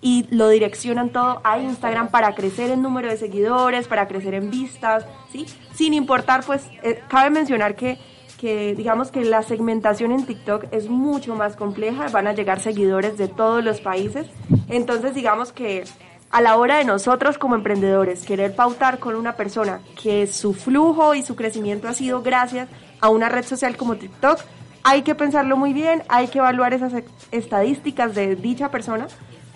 [0.02, 4.50] y lo direccionan todo a Instagram para crecer en número de seguidores, para crecer en
[4.50, 5.46] vistas, ¿sí?
[5.74, 8.00] Sin importar, pues, eh, cabe mencionar que
[8.40, 13.18] que digamos que la segmentación en TikTok es mucho más compleja, van a llegar seguidores
[13.18, 14.28] de todos los países,
[14.70, 15.84] entonces digamos que
[16.32, 21.16] a la hora de nosotros como emprendedores querer pautar con una persona que su flujo
[21.16, 22.70] y su crecimiento ha sido gracias
[23.02, 24.40] a una red social como TikTok,
[24.84, 26.94] hay que pensarlo muy bien, hay que evaluar esas
[27.32, 29.08] estadísticas de dicha persona,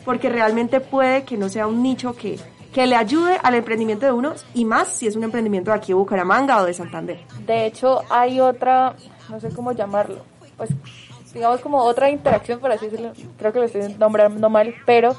[0.03, 2.37] porque realmente puede que no sea un nicho que,
[2.73, 5.87] que le ayude al emprendimiento de unos y más si es un emprendimiento de aquí
[5.89, 7.19] de Bucaramanga o de Santander.
[7.45, 8.95] De hecho, hay otra,
[9.29, 10.17] no sé cómo llamarlo,
[10.57, 10.71] pues
[11.33, 15.15] digamos como otra interacción, por así decirlo, creo que lo estoy nombrando mal, pero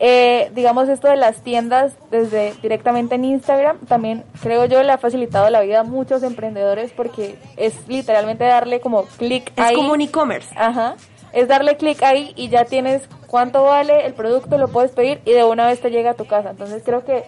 [0.00, 4.98] eh, digamos esto de las tiendas desde directamente en Instagram, también creo yo le ha
[4.98, 9.74] facilitado la vida a muchos emprendedores porque es literalmente darle como clic Es ahí.
[9.74, 10.48] como un e-commerce.
[10.56, 10.94] Ajá.
[11.38, 15.30] Es darle clic ahí y ya tienes cuánto vale el producto, lo puedes pedir y
[15.30, 16.50] de una vez te llega a tu casa.
[16.50, 17.22] Entonces creo que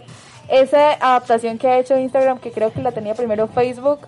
[0.48, 4.00] esa adaptación que ha hecho Instagram, que creo que la tenía primero Facebook,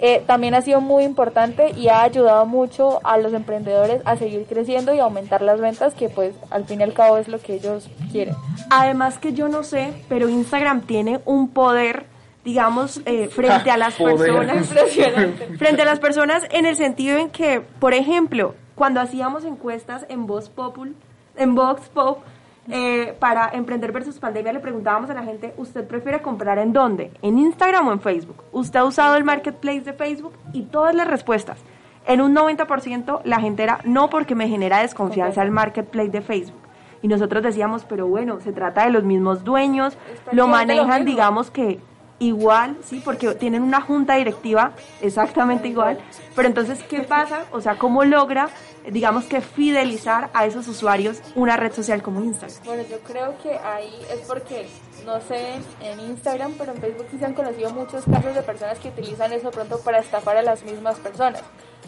[0.00, 4.46] eh, también ha sido muy importante y ha ayudado mucho a los emprendedores a seguir
[4.48, 7.56] creciendo y aumentar las ventas, que pues al fin y al cabo es lo que
[7.56, 8.34] ellos quieren.
[8.70, 12.06] Además que yo no sé, pero Instagram tiene un poder,
[12.46, 14.68] digamos, eh, frente a las personas.
[14.70, 15.58] Impresionante.
[15.58, 20.26] frente a las personas en el sentido en que, por ejemplo, cuando hacíamos encuestas en
[20.26, 20.96] Voz Popul,
[21.36, 22.18] en Vox Pop,
[22.68, 27.12] eh, para Emprender versus Pandemia, le preguntábamos a la gente, ¿usted prefiere comprar en dónde?
[27.22, 28.42] ¿En Instagram o en Facebook?
[28.50, 30.32] ¿Usted ha usado el marketplace de Facebook?
[30.52, 31.58] Y todas las respuestas.
[32.08, 36.62] En un 90% la gente era no porque me genera desconfianza el marketplace de Facebook.
[37.02, 39.96] Y nosotros decíamos, pero bueno, se trata de los mismos dueños,
[40.32, 41.78] lo manejan, digamos que
[42.22, 45.98] igual, sí, porque tienen una junta directiva exactamente igual.
[46.34, 47.44] Pero entonces, ¿qué pasa?
[47.50, 48.48] O sea, ¿cómo logra,
[48.90, 52.64] digamos que fidelizar a esos usuarios una red social como Instagram?
[52.64, 54.66] Bueno, yo creo que ahí es porque,
[55.04, 58.78] no sé, en Instagram, pero en Facebook sí se han conocido muchos casos de personas
[58.78, 61.42] que utilizan eso pronto para estafar a las mismas personas.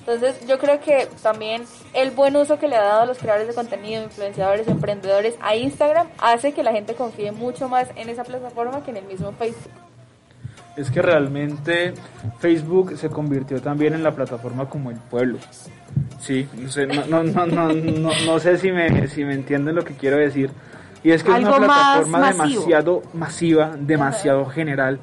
[0.06, 1.62] Entonces, yo creo que también
[1.94, 5.56] el buen uso que le ha dado a los creadores de contenido, influenciadores, emprendedores a
[5.56, 9.32] Instagram hace que la gente confíe mucho más en esa plataforma que en el mismo
[9.32, 9.72] Facebook.
[10.76, 11.94] es que realmente
[12.38, 15.38] Facebook se convirtió también en la plataforma como el pueblo.
[16.20, 19.74] Sí, no sé, no, no, no, no, no, no sé si me, si me entienden
[19.74, 20.50] lo que quiero decir.
[21.02, 24.98] Y es que es una plataforma demasiado masiva, demasiado general.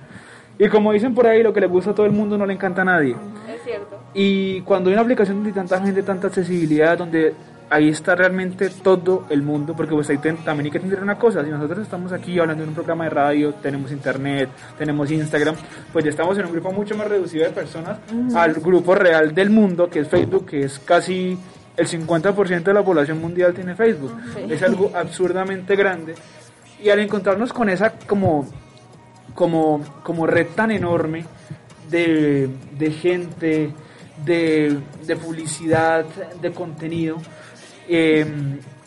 [0.58, 2.54] Y como dicen por ahí, lo que le gusta a todo el mundo no le
[2.54, 3.16] encanta a nadie.
[3.48, 4.00] Es cierto.
[4.14, 7.34] Y cuando hay una aplicación de tanta gente, tanta accesibilidad, donde
[7.72, 11.18] ahí está realmente todo el mundo, porque pues ahí ten- también hay que entender una
[11.18, 15.56] cosa, si nosotros estamos aquí hablando en un programa de radio, tenemos internet, tenemos Instagram,
[15.92, 18.38] pues ya estamos en un grupo mucho más reducido de personas Ujú.
[18.38, 21.38] al grupo real del mundo, que es Facebook, que es casi
[21.78, 24.12] el 50% de la población mundial tiene Facebook.
[24.36, 24.42] Sí.
[24.54, 26.14] Es algo absurdamente grande.
[26.84, 28.48] Y al encontrarnos con esa como,
[29.34, 31.26] como, como red tan enorme
[31.90, 33.72] de, de gente,
[34.26, 36.06] de, de publicidad,
[36.42, 37.18] de contenido,
[37.92, 38.26] eh,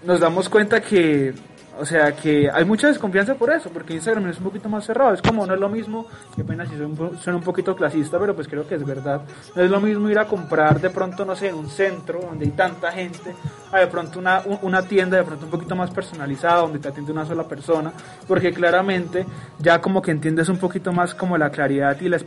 [0.04, 1.34] nos damos cuenta que
[1.76, 5.12] O sea que hay mucha desconfianza por eso, porque Instagram es un poquito más cerrado.
[5.12, 8.46] Es como, no es lo mismo, que pena si suena un poquito clasista, pero pues
[8.46, 9.22] creo que es verdad.
[9.56, 12.44] No es lo mismo ir a comprar de pronto, no sé, en un centro donde
[12.44, 13.34] hay tanta gente,
[13.72, 17.26] a de pronto una, tienda de pronto un poquito más personalizada, donde te atiende una
[17.26, 17.92] sola persona,
[18.28, 19.26] porque claramente
[19.58, 22.18] ya como que entiendes un poquito más como la claridad y la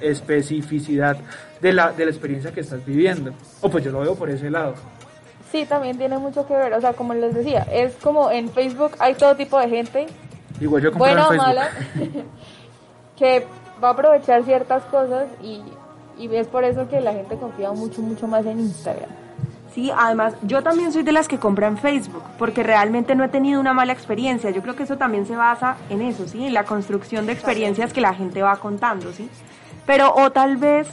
[0.00, 1.16] especificidad
[1.62, 3.32] de la, de la experiencia que estás viviendo.
[3.62, 4.74] O pues yo lo veo por ese lado.
[5.54, 8.90] Sí, también tiene mucho que ver, o sea, como les decía, es como en Facebook
[8.98, 10.06] hay todo tipo de gente,
[10.60, 11.68] Igual yo bueno o mala,
[13.16, 13.46] que
[13.80, 15.62] va a aprovechar ciertas cosas y,
[16.18, 19.10] y es por eso que la gente confía mucho, mucho más en Instagram.
[19.72, 23.60] Sí, además yo también soy de las que compran Facebook, porque realmente no he tenido
[23.60, 24.50] una mala experiencia.
[24.50, 26.48] Yo creo que eso también se basa en eso, ¿sí?
[26.48, 29.30] En la construcción de experiencias que la gente va contando, ¿sí?
[29.86, 30.88] Pero o tal vez,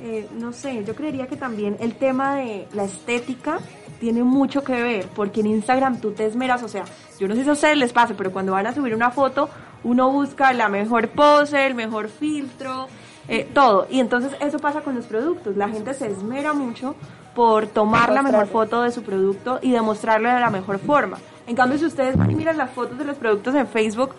[0.00, 3.58] eh, no sé, yo creería que también el tema de la estética
[4.00, 6.84] tiene mucho que ver, porque en Instagram tú te esmeras, o sea,
[7.18, 9.48] yo no sé si a ustedes les pasa, pero cuando van a subir una foto,
[9.84, 12.88] uno busca la mejor pose, el mejor filtro,
[13.28, 13.86] eh, todo.
[13.90, 16.94] Y entonces eso pasa con los productos, la gente se esmera mucho
[17.34, 21.18] por tomar la mejor foto de su producto y demostrarlo de la mejor forma.
[21.46, 24.14] En cambio, si ustedes miran las fotos de los productos en Facebook,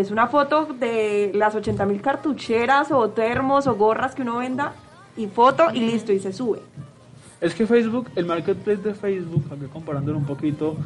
[0.00, 4.74] es una foto de las 80 mil cartucheras o termos o gorras que uno venda
[5.16, 6.60] y foto y listo y se sube.
[7.40, 10.76] Es que Facebook, el marketplace de Facebook, aquí comparándolo un poquito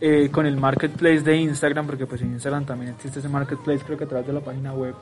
[0.00, 3.98] eh, con el marketplace de Instagram, porque pues en Instagram también existe ese marketplace, creo
[3.98, 4.94] que a través de la página web.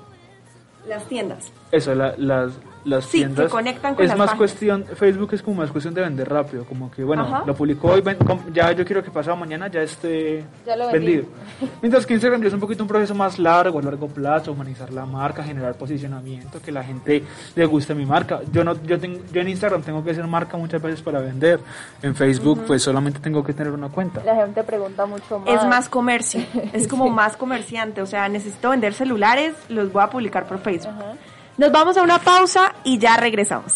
[0.89, 1.53] Las tiendas.
[1.73, 2.53] Eso, las,
[2.87, 3.47] las sí, tiendas.
[3.47, 6.91] Se conectan con es más cuestión, Facebook es como más cuestión de vender rápido, como
[6.91, 8.03] que bueno, lo publicó hoy,
[8.53, 10.45] ya yo quiero que pasado mañana ya esté
[10.93, 11.25] vendido.
[11.83, 15.05] Mientras que Instagram es un poquito un proceso más largo, a largo plazo, humanizar la
[15.05, 17.25] marca, generar posicionamiento, que la gente
[17.55, 18.41] le guste mi marca.
[18.53, 21.61] Yo no, yo, tengo, yo en Instagram tengo que ser marca muchas veces para vender.
[22.03, 24.23] En Facebook pues solamente tengo que tener una cuenta.
[24.25, 25.49] La gente pregunta mucho más.
[25.49, 26.41] Es más comercio,
[26.73, 30.95] es como más comerciante, o sea, necesito vender celulares, los voy a publicar por Facebook.
[31.59, 33.73] Nos vamos a una pausa y ya regresamos.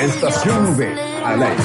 [0.00, 1.62] Estación V, al aire.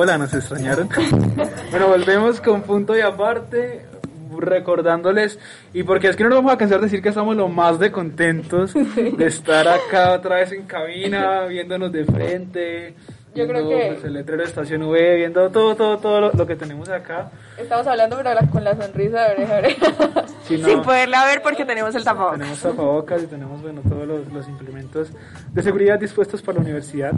[0.00, 0.88] Hola, ¿nos extrañaron?
[1.72, 3.84] bueno, volvemos con punto y aparte,
[4.30, 5.40] recordándoles,
[5.74, 7.80] y porque es que no nos vamos a cansar de decir que estamos lo más
[7.80, 12.94] de contentos de estar acá otra vez en cabina, viéndonos de frente.
[13.34, 16.54] Yo creo que pues, el letrero de Estación V, viendo todo, todo, todo lo, que
[16.54, 17.32] tenemos acá.
[17.58, 22.38] Estamos hablando pero con la sonrisa de oreja Sin poderla ver porque tenemos el tapabocas.
[22.38, 25.08] Tenemos tapabocas y tenemos bueno, todos los, los implementos
[25.52, 27.14] de seguridad dispuestos para la universidad.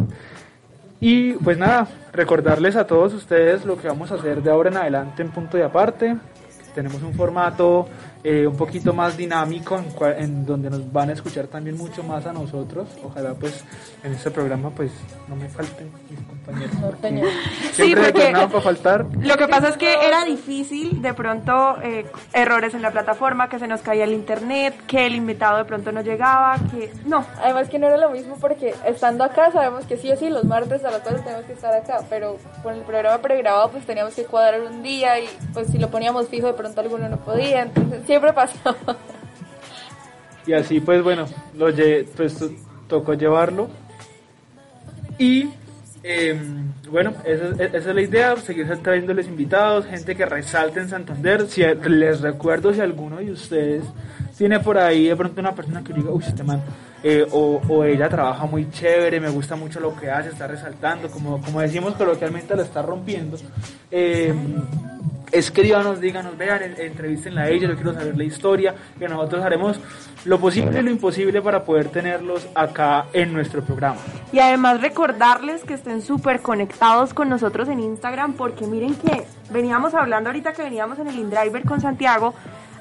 [1.00, 4.76] Y pues nada, recordarles a todos ustedes lo que vamos a hacer de ahora en
[4.76, 6.16] adelante en punto y aparte.
[6.74, 7.88] Tenemos un formato
[8.22, 12.02] eh, un poquito más dinámico, en, cua- en donde nos van a escuchar también mucho
[12.02, 12.88] más a nosotros.
[13.04, 13.64] Ojalá pues
[14.04, 14.90] en este programa pues
[15.28, 16.76] no me falten mis compañeros.
[16.82, 17.22] porque
[17.72, 19.06] Sí, Siempre porque- para faltar.
[19.20, 22.04] Lo que pasa es que era difícil, de pronto eh,
[22.34, 25.90] errores en la plataforma, que se nos caía el internet, que el invitado de pronto
[25.92, 27.24] no llegaba, que no.
[27.42, 30.44] Además que no era lo mismo porque estando acá sabemos que sí o sí los
[30.44, 34.14] martes a las 4 tenemos que estar acá, pero con el programa pregrabado pues teníamos
[34.14, 37.62] que cuadrar un día y pues si lo poníamos fijo de pronto alguno no podía,
[37.62, 38.96] entonces siempre pasaba.
[40.44, 42.50] Y así pues bueno, lo lle- pues to-
[42.88, 43.68] tocó llevarlo.
[45.16, 45.48] Y
[46.02, 46.36] eh,
[46.90, 51.46] bueno, esa, esa es la idea, seguir trayéndoles invitados, gente que resalte en Santander.
[51.48, 53.84] Si les recuerdo si alguno de ustedes
[54.36, 56.62] tiene por ahí de pronto una persona que diga, uy, este man,
[57.02, 61.40] eh, o, ella trabaja muy chévere, me gusta mucho lo que hace, está resaltando, como,
[61.40, 63.36] como decimos coloquialmente, lo está rompiendo.
[63.90, 64.34] Eh,
[65.32, 69.78] escríbanos, díganos, vean, en- entrevístenla a ella, yo quiero saber la historia, que nosotros haremos
[70.24, 73.96] lo posible y lo imposible para poder tenerlos acá en nuestro programa.
[74.32, 76.79] Y además recordarles que estén súper conectados
[77.14, 81.62] con nosotros en Instagram, porque miren que veníamos hablando ahorita que veníamos en el InDriver
[81.64, 82.32] con Santiago.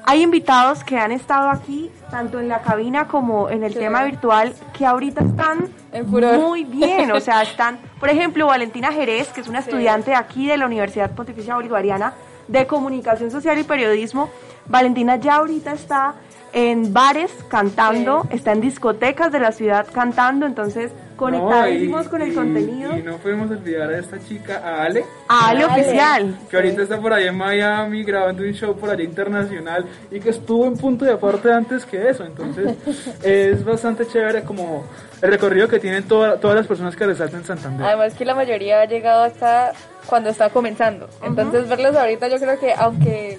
[0.04, 4.54] Hay invitados que han estado aquí, tanto en la cabina como en el tema virtual,
[4.72, 5.68] que ahorita están
[6.02, 7.12] muy bien.
[7.12, 11.10] O sea, están, por ejemplo, Valentina Jerez, que es una estudiante aquí de la Universidad
[11.10, 12.14] Pontificia Bolivariana
[12.48, 14.30] de Comunicación Social y Periodismo.
[14.66, 16.14] Valentina ya ahorita está
[16.54, 20.90] en bares cantando, está en discotecas de la ciudad cantando, entonces
[21.20, 22.96] conectadísimos No, y- con el y- contenido.
[22.96, 25.04] Y no podemos olvidar a esta chica, a Ale.
[25.28, 26.38] A Ale Oficial.
[26.50, 30.30] Que ahorita está por allá en Miami grabando un show por allá internacional y que
[30.30, 32.24] estuvo en punto de aparte antes que eso.
[32.24, 32.74] Entonces
[33.22, 34.84] es bastante chévere como
[35.22, 37.86] el recorrido que tienen toda- todas las personas que resaltan Santander.
[37.86, 39.72] Además que la mayoría ha llegado acá
[40.06, 43.38] cuando está comenzando, entonces verlos ahorita yo creo que aunque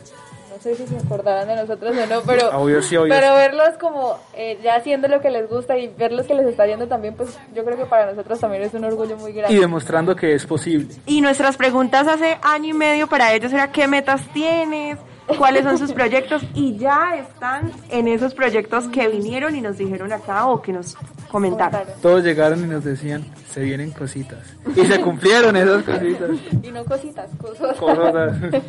[0.52, 3.78] no sé si se acordarán de nosotros o no, pero Obvio sí, obvio pero verlos
[3.80, 7.16] como eh, ya haciendo lo que les gusta y verlos que les está yendo también,
[7.16, 9.56] pues yo creo que para nosotros también es un orgullo muy grande.
[9.56, 10.94] Y demostrando que es posible.
[11.06, 14.98] Y nuestras preguntas hace año y medio para ellos era qué metas tienes,
[15.38, 20.12] cuáles son sus proyectos y ya están en esos proyectos que vinieron y nos dijeron
[20.12, 20.98] acá o que nos
[21.30, 21.84] comentaron.
[22.02, 24.40] Todos llegaron y nos decían, se vienen cositas.
[24.76, 26.30] Y se cumplieron esas cositas.
[26.62, 27.78] Y no cositas, cosas.
[27.78, 28.38] Cosas.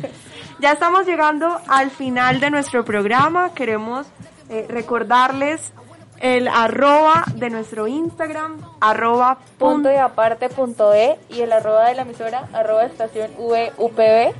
[0.59, 3.53] Ya estamos llegando al final de nuestro programa.
[3.53, 4.07] Queremos
[4.49, 5.73] eh, recordarles
[6.21, 11.95] el arroba de nuestro Instagram, arroba punto y aparte punto e y el arroba de
[11.95, 14.33] la emisora arroba estación VUPB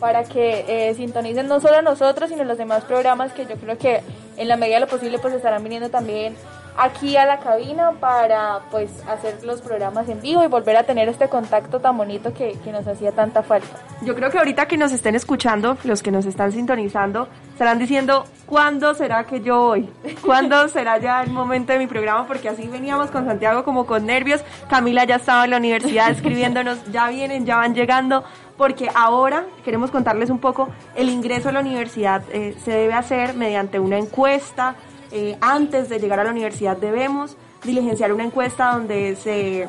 [0.00, 3.78] para que eh, sintonicen no solo a nosotros sino los demás programas que yo creo
[3.78, 4.02] que
[4.36, 6.36] en la medida de lo posible pues estarán viniendo también
[6.78, 11.08] aquí a la cabina para pues hacer los programas en vivo y volver a tener
[11.08, 13.76] este contacto tan bonito que, que nos hacía tanta falta.
[14.02, 18.24] Yo creo que ahorita que nos estén escuchando, los que nos están sintonizando, estarán diciendo,
[18.46, 19.90] ¿cuándo será que yo voy?
[20.24, 22.28] ¿Cuándo será ya el momento de mi programa?
[22.28, 24.40] Porque así veníamos con Santiago como con nervios.
[24.70, 28.22] Camila ya estaba en la universidad escribiéndonos, ya vienen, ya van llegando.
[28.58, 33.34] Porque ahora queremos contarles un poco, el ingreso a la universidad eh, se debe hacer
[33.34, 34.74] mediante una encuesta.
[35.10, 39.68] Eh, antes de llegar a la universidad debemos diligenciar una encuesta donde se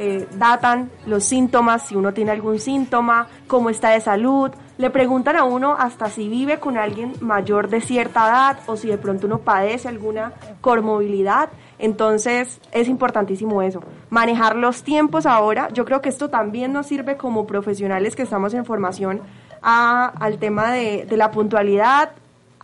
[0.00, 4.52] eh, datan los síntomas, si uno tiene algún síntoma, cómo está de salud.
[4.76, 8.86] Le preguntan a uno hasta si vive con alguien mayor de cierta edad o si
[8.86, 11.48] de pronto uno padece alguna comorbilidad.
[11.78, 13.80] Entonces es importantísimo eso.
[14.10, 15.68] Manejar los tiempos ahora.
[15.72, 19.20] Yo creo que esto también nos sirve como profesionales que estamos en formación
[19.62, 22.10] a- al tema de, de la puntualidad,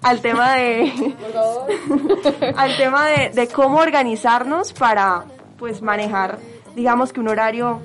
[0.02, 0.92] al tema de
[2.56, 5.24] al tema de, cómo organizarnos para
[5.58, 6.38] pues manejar
[6.76, 7.80] digamos que un horario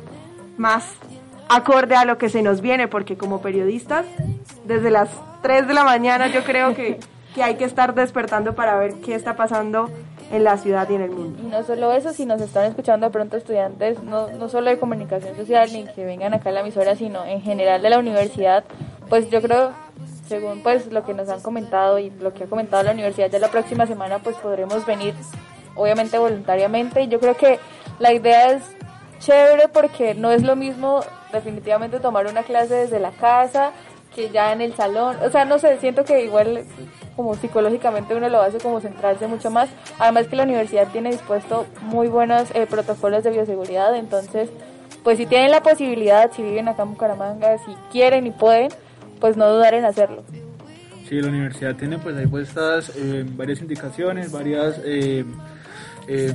[0.57, 0.85] más
[1.47, 4.05] acorde a lo que se nos viene porque como periodistas
[4.65, 5.09] desde las
[5.41, 6.99] 3 de la mañana yo creo que,
[7.33, 9.89] que hay que estar despertando para ver qué está pasando
[10.31, 11.41] en la ciudad y en el mundo.
[11.41, 14.77] Y no solo eso, si nos están escuchando de pronto estudiantes, no, no solo de
[14.77, 18.63] comunicación social, ni que vengan acá a la emisora, sino en general de la universidad,
[19.09, 19.71] pues yo creo,
[20.27, 23.39] según pues lo que nos han comentado y lo que ha comentado la universidad, ya
[23.39, 25.15] la próxima semana pues podremos venir,
[25.75, 27.59] obviamente voluntariamente, y yo creo que
[27.99, 28.63] la idea es
[29.19, 31.01] chévere porque no es lo mismo
[31.33, 33.71] definitivamente tomar una clase desde la casa
[34.15, 36.63] que ya en el salón, o sea, no sé, siento que igual
[37.15, 39.69] como psicológicamente uno lo hace como centrarse mucho más.
[39.99, 44.49] Además que la universidad tiene dispuesto muy buenos eh, protocolos de bioseguridad, entonces
[45.03, 48.69] pues si tienen la posibilidad, si viven acá en Bucaramanga, si quieren y pueden,
[49.19, 50.23] pues no dudar en hacerlo.
[51.07, 55.25] Sí, la universidad tiene pues ahí puestas eh, varias indicaciones, varias eh,
[56.07, 56.33] eh,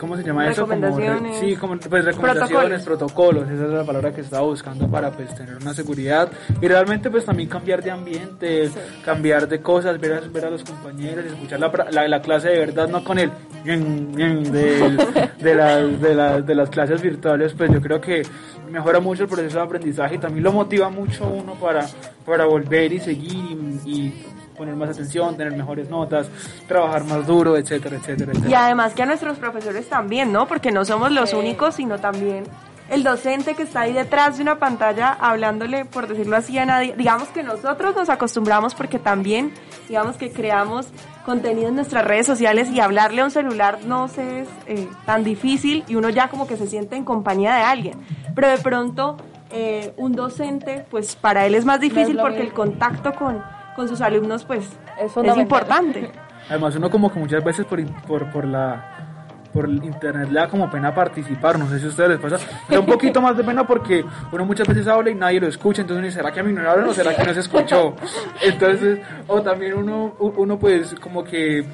[0.00, 0.62] ¿cómo se llama eso?
[0.66, 3.44] Como re- sí, como pues recomendaciones, protocolos.
[3.50, 6.30] esa es la palabra que estaba buscando para pues tener una seguridad
[6.60, 8.70] y realmente pues también cambiar de ambiente,
[9.04, 12.58] cambiar de cosas, ver a, ver a los compañeros, escuchar la, la, la clase de
[12.58, 13.30] verdad, no con el
[13.64, 14.96] del-
[15.40, 18.22] de, las, de, las, de las clases virtuales, pues yo creo que
[18.70, 21.86] mejora mucho el proceso de aprendizaje y también lo motiva mucho uno para,
[22.24, 24.24] para volver y seguir y, y
[24.60, 26.28] poner más atención, tener mejores notas,
[26.68, 28.50] trabajar más duro, etcétera, etcétera, etcétera.
[28.50, 30.46] Y además que a nuestros profesores también, ¿no?
[30.46, 32.44] Porque no somos los únicos, sino también
[32.90, 36.94] el docente que está ahí detrás de una pantalla hablándole, por decirlo así, a nadie.
[36.94, 39.50] Digamos que nosotros nos acostumbramos porque también,
[39.88, 40.88] digamos que creamos
[41.24, 45.24] contenido en nuestras redes sociales y hablarle a un celular no se es eh, tan
[45.24, 47.98] difícil y uno ya como que se siente en compañía de alguien.
[48.34, 49.16] Pero de pronto
[49.52, 53.42] eh, un docente, pues para él es más difícil porque el contacto con,
[53.80, 54.66] con sus alumnos pues
[55.00, 55.42] es, fundamental.
[55.42, 56.10] importante.
[56.50, 59.06] Además uno como que muchas veces por, por, por la
[59.54, 62.36] por el internet le da como pena participar, no sé si a ustedes les pasa,
[62.68, 65.80] da un poquito más de pena porque uno muchas veces habla y nadie lo escucha,
[65.80, 67.96] entonces uno dice, ¿será que a mí no hablan o será que no se escuchó?
[68.42, 71.64] Entonces, o también uno, uno pues como que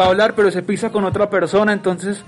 [0.00, 2.24] va a hablar pero se pisa con otra persona, entonces...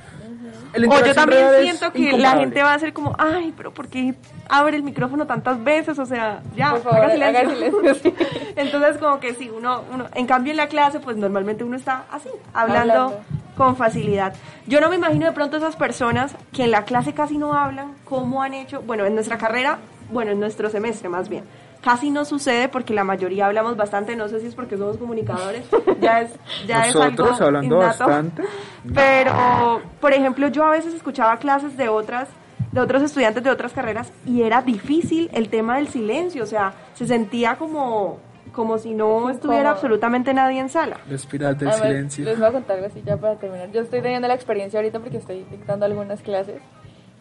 [0.76, 3.88] el O yo también siento que la gente va a ser como, ay, pero ¿por
[3.88, 4.14] qué
[4.48, 5.98] abre el micrófono tantas veces?
[5.98, 7.40] O sea, ya, Por favor, haga silencio.
[7.40, 8.14] haga silencio, sí.
[8.56, 12.04] Entonces, como que sí, uno, uno, en cambio en la clase, pues normalmente uno está
[12.10, 13.20] así, hablando, Hablando.
[13.56, 14.34] con facilidad.
[14.66, 17.92] Yo no me imagino de pronto esas personas que en la clase casi no hablan,
[18.04, 19.78] cómo han hecho, bueno, en nuestra carrera,
[20.10, 21.44] bueno, en nuestro semestre más bien.
[21.82, 25.64] Casi no sucede porque la mayoría hablamos bastante, no sé si es porque somos comunicadores,
[26.00, 26.30] ya es,
[26.66, 28.06] ya es Nosotros algo hablando innato.
[28.06, 28.42] bastante.
[28.94, 32.28] Pero, por ejemplo, yo a veces escuchaba clases de otras
[32.72, 36.74] de otros estudiantes de otras carreras y era difícil el tema del silencio, o sea,
[36.94, 38.18] se sentía como
[38.52, 40.96] como si no estuviera absolutamente nadie en sala.
[41.08, 42.24] La espiral del Además, silencio.
[42.24, 43.70] Les voy a contar algo así ya para terminar.
[43.70, 46.62] Yo estoy teniendo la experiencia ahorita porque estoy dictando algunas clases.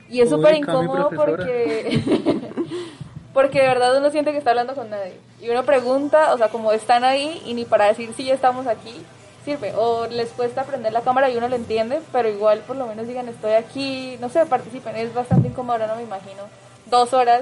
[0.10, 2.02] Y es súper incómodo porque...
[3.36, 5.14] porque de verdad uno siente que está hablando con nadie.
[5.40, 8.66] Y uno pregunta, o sea, como están ahí y ni para decir si ya estamos
[8.66, 8.96] aquí
[9.46, 9.74] sirve.
[9.78, 13.08] O les cuesta prender la cámara y uno lo entiende, pero igual por lo menos
[13.08, 14.96] digan estoy aquí, no sé, participen.
[14.96, 16.42] Es bastante incómodo, no me imagino.
[16.90, 17.42] Dos horas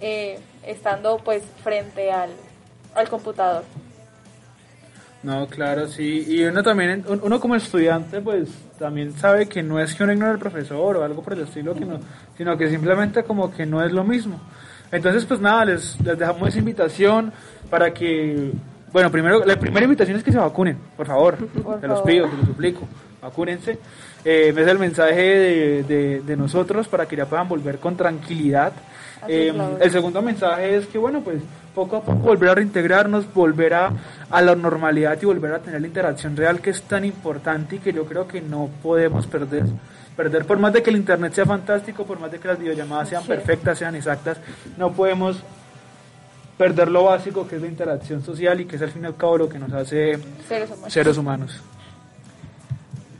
[0.00, 2.30] eh, estando pues frente al,
[2.94, 3.64] al computador.
[5.22, 6.24] No, claro, sí.
[6.26, 8.48] Y uno también, un- uno como estudiante, pues
[8.78, 11.74] también sabe que no es que uno ignore al profesor o algo por el estilo,
[11.74, 12.00] que no,
[12.36, 14.40] sino que simplemente como que no es lo mismo.
[14.92, 17.32] Entonces, pues nada, les, les dejamos esa invitación
[17.70, 18.52] para que,
[18.92, 21.36] bueno, primero, la primera invitación es que se vacunen, por favor.
[21.36, 22.86] Por se los pido, se los suplico.
[23.22, 23.78] Vacúnense.
[24.24, 28.72] Eh, es el mensaje de, de- de nosotros para que ya puedan volver con tranquilidad.
[29.28, 29.84] Eh, Laura.
[29.84, 31.40] el segundo mensaje es que, bueno, pues
[31.74, 33.92] poco a poco volver a reintegrarnos, volver a,
[34.28, 37.78] a la normalidad y volver a tener la interacción real que es tan importante y
[37.78, 39.64] que yo creo que no podemos perder.
[40.16, 43.08] Perder, por más de que el internet sea fantástico, por más de que las videollamadas
[43.08, 44.38] sean perfectas, sean exactas,
[44.76, 45.42] no podemos
[46.58, 49.16] perder lo básico que es la interacción social y que es al fin y al
[49.16, 50.92] cabo lo que nos hace Seres humanos.
[50.92, 51.62] seres humanos.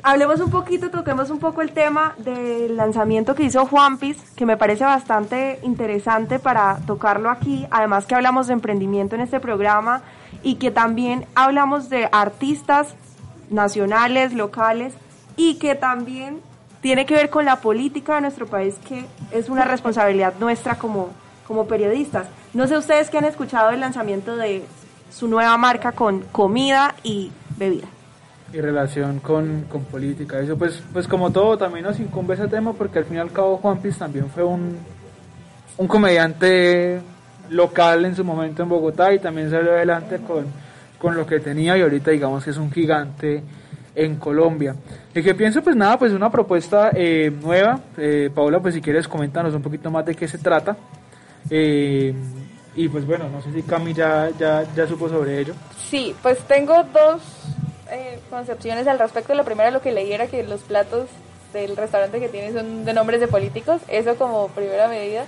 [0.04, 4.56] Hablemos un poquito, toquemos un poco el tema del lanzamiento que hizo Juanpis, que me
[4.56, 10.02] parece bastante interesante para tocarlo aquí, además que hablamos de emprendimiento en este programa
[10.42, 12.96] y que también hablamos de artistas
[13.48, 14.92] nacionales, locales
[15.36, 16.40] y que también
[16.82, 21.10] tiene que ver con la política de nuestro país, que es una responsabilidad nuestra como,
[21.46, 22.26] como periodistas.
[22.52, 24.64] No sé ustedes que han escuchado el lanzamiento de
[25.10, 27.86] su nueva marca con comida y bebida.
[28.52, 30.40] y relación con, con política.
[30.40, 33.32] Eso pues, pues como todo también nos incumbe ese tema porque al fin y al
[33.32, 34.76] cabo Juan Piz también fue un,
[35.78, 37.00] un comediante
[37.48, 40.46] local en su momento en Bogotá y también salió adelante con,
[40.98, 43.42] con lo que tenía y ahorita digamos que es un gigante
[43.94, 44.74] en Colombia.
[45.14, 47.80] Y que pienso pues nada, pues una propuesta eh, nueva.
[47.96, 50.76] Eh, Paola pues si quieres coméntanos un poquito más de qué se trata.
[51.50, 52.14] Eh,
[52.74, 55.54] y pues bueno, no sé si Cami ya, ya, ya supo sobre ello.
[55.90, 57.20] Sí, pues tengo dos
[57.90, 59.34] eh, concepciones al respecto.
[59.34, 61.08] La primera, lo que leí era que los platos
[61.52, 63.82] del restaurante que tiene son de nombres de políticos.
[63.88, 65.24] Eso como primera medida.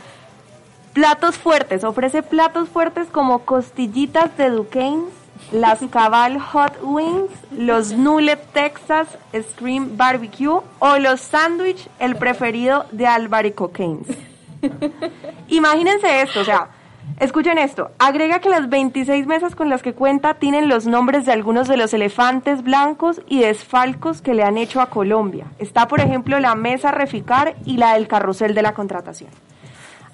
[0.94, 5.06] Platos fuertes, ofrece platos fuertes como costillitas de Duquesne,
[5.52, 13.06] las Cabal Hot Wings, los Nugget Texas Scream Barbecue o los sándwich, el preferido de
[13.06, 14.08] Albaricoqueins.
[15.48, 16.68] Imagínense esto, o sea,
[17.20, 17.90] escuchen esto.
[17.98, 21.76] Agrega que las 26 mesas con las que cuenta tienen los nombres de algunos de
[21.76, 25.46] los elefantes blancos y desfalcos que le han hecho a Colombia.
[25.58, 29.30] Está, por ejemplo, la mesa Reficar y la del carrusel de la contratación.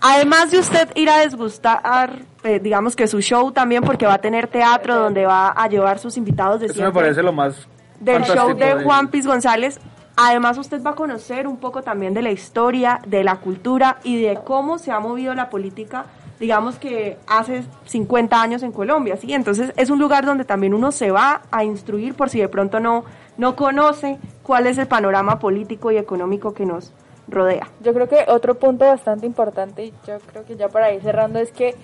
[0.01, 4.20] Además de usted ir a desgustar, eh, digamos que su show también, porque va a
[4.20, 7.68] tener teatro donde va a llevar sus invitados de Eso me parece lo más
[8.01, 9.78] del show de Juan Piz González,
[10.22, 14.20] Además, usted va a conocer un poco también de la historia, de la cultura y
[14.20, 16.05] de cómo se ha movido la política,
[16.38, 19.32] digamos que hace 50 años en Colombia, ¿sí?
[19.32, 22.80] Entonces, es un lugar donde también uno se va a instruir por si de pronto
[22.80, 23.05] no,
[23.38, 26.92] no conoce cuál es el panorama político y económico que nos
[27.30, 27.68] rodea.
[27.80, 31.38] Yo creo que otro punto bastante importante, y yo creo que ya para ir cerrando,
[31.38, 31.74] es que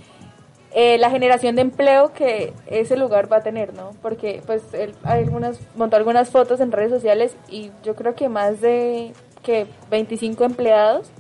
[0.72, 3.92] eh, la generación de empleo que ese lugar va a tener, ¿no?
[4.02, 8.28] Porque pues él hay algunas, montó algunas fotos en redes sociales y yo creo que
[8.28, 11.10] más de que 25 empleados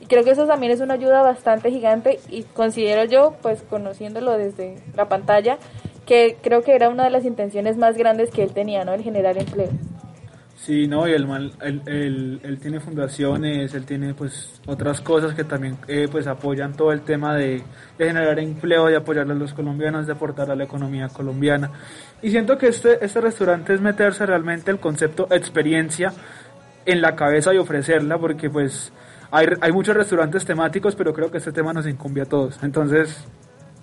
[0.00, 4.36] y creo que eso también es una ayuda bastante gigante y considero yo, pues conociéndolo
[4.36, 5.58] desde la pantalla,
[6.04, 8.92] que creo que era una de las intenciones más grandes que él tenía, ¿no?
[8.92, 9.70] El generar empleo.
[10.56, 15.34] Sí, no, y el mal, él, él, él, tiene fundaciones, él tiene pues otras cosas
[15.34, 17.62] que también eh, pues apoyan todo el tema de,
[17.98, 21.70] de, generar empleo, de apoyar a los colombianos, de aportar a la economía colombiana.
[22.22, 26.12] Y siento que este, este restaurante es meterse realmente el concepto experiencia
[26.86, 28.92] en la cabeza y ofrecerla, porque pues
[29.30, 32.62] hay, hay muchos restaurantes temáticos, pero creo que este tema nos incumbe a todos.
[32.62, 33.24] Entonces,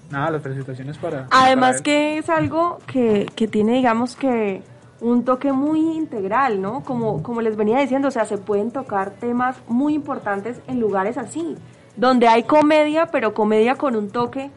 [0.09, 1.27] nada, las felicitaciones para...
[1.31, 4.63] Además para que es algo que, que tiene, digamos que
[5.01, 6.83] un toque muy integral, ¿no?
[6.83, 11.17] Como, como les venía diciendo, o sea, se pueden tocar temas muy importantes en lugares
[11.17, 11.55] así,
[11.97, 14.51] donde hay comedia, pero comedia con un toque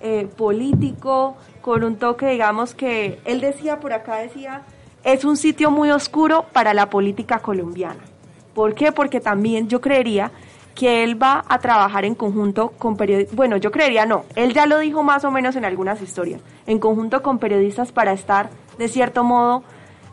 [0.00, 4.62] eh, político, con un toque, digamos que él decía por acá, decía,
[5.02, 8.00] es un sitio muy oscuro para la política colombiana.
[8.54, 8.92] ¿Por qué?
[8.92, 10.30] Porque también yo creería
[10.74, 14.66] que él va a trabajar en conjunto con periodistas, bueno, yo creería no, él ya
[14.66, 18.86] lo dijo más o menos en algunas historias, en conjunto con periodistas para estar, de
[18.86, 19.64] cierto modo,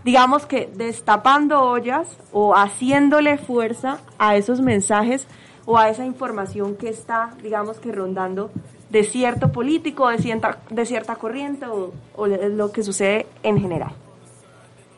[0.05, 5.27] digamos que destapando ollas o haciéndole fuerza a esos mensajes
[5.65, 8.51] o a esa información que está, digamos que rondando
[8.91, 13.93] de cierto político, de cierta, de cierta corriente o, o lo que sucede en general.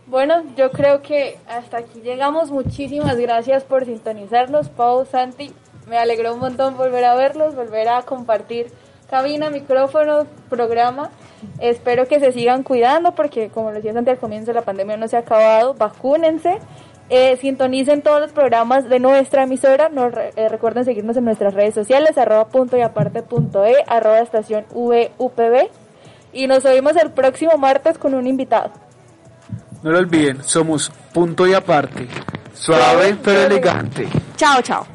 [0.08, 2.51] Bueno, yo creo que hasta aquí llegamos.
[2.51, 5.53] Muchísimas gracias por sintonizarnos, Pau, Santi.
[5.88, 8.74] Me alegró un montón volver a verlos, volver a compartir
[9.10, 11.10] cabina, micrófono, programa.
[11.60, 15.08] Espero que se sigan cuidando porque, como lo decía antes al comienzo, la pandemia no
[15.08, 15.74] se ha acabado.
[15.74, 16.60] Vacúnense.
[17.10, 19.89] Eh, sintonicen todos los programas de nuestra emisora.
[19.89, 24.20] Nos, eh, recuerden seguirnos en nuestras redes sociales, arroba punto y aparte punto e, arroba
[24.20, 25.70] estación VUPB.
[26.34, 28.72] Y nos oímos el próximo martes con un invitado.
[29.84, 32.08] No lo olviden, somos punto y aparte.
[32.53, 34.10] Suave pero elegante.
[34.36, 34.86] Chao, chao.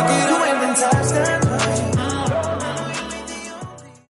[0.00, 0.30] Rock it up.
[0.30, 1.29] You ain't been touched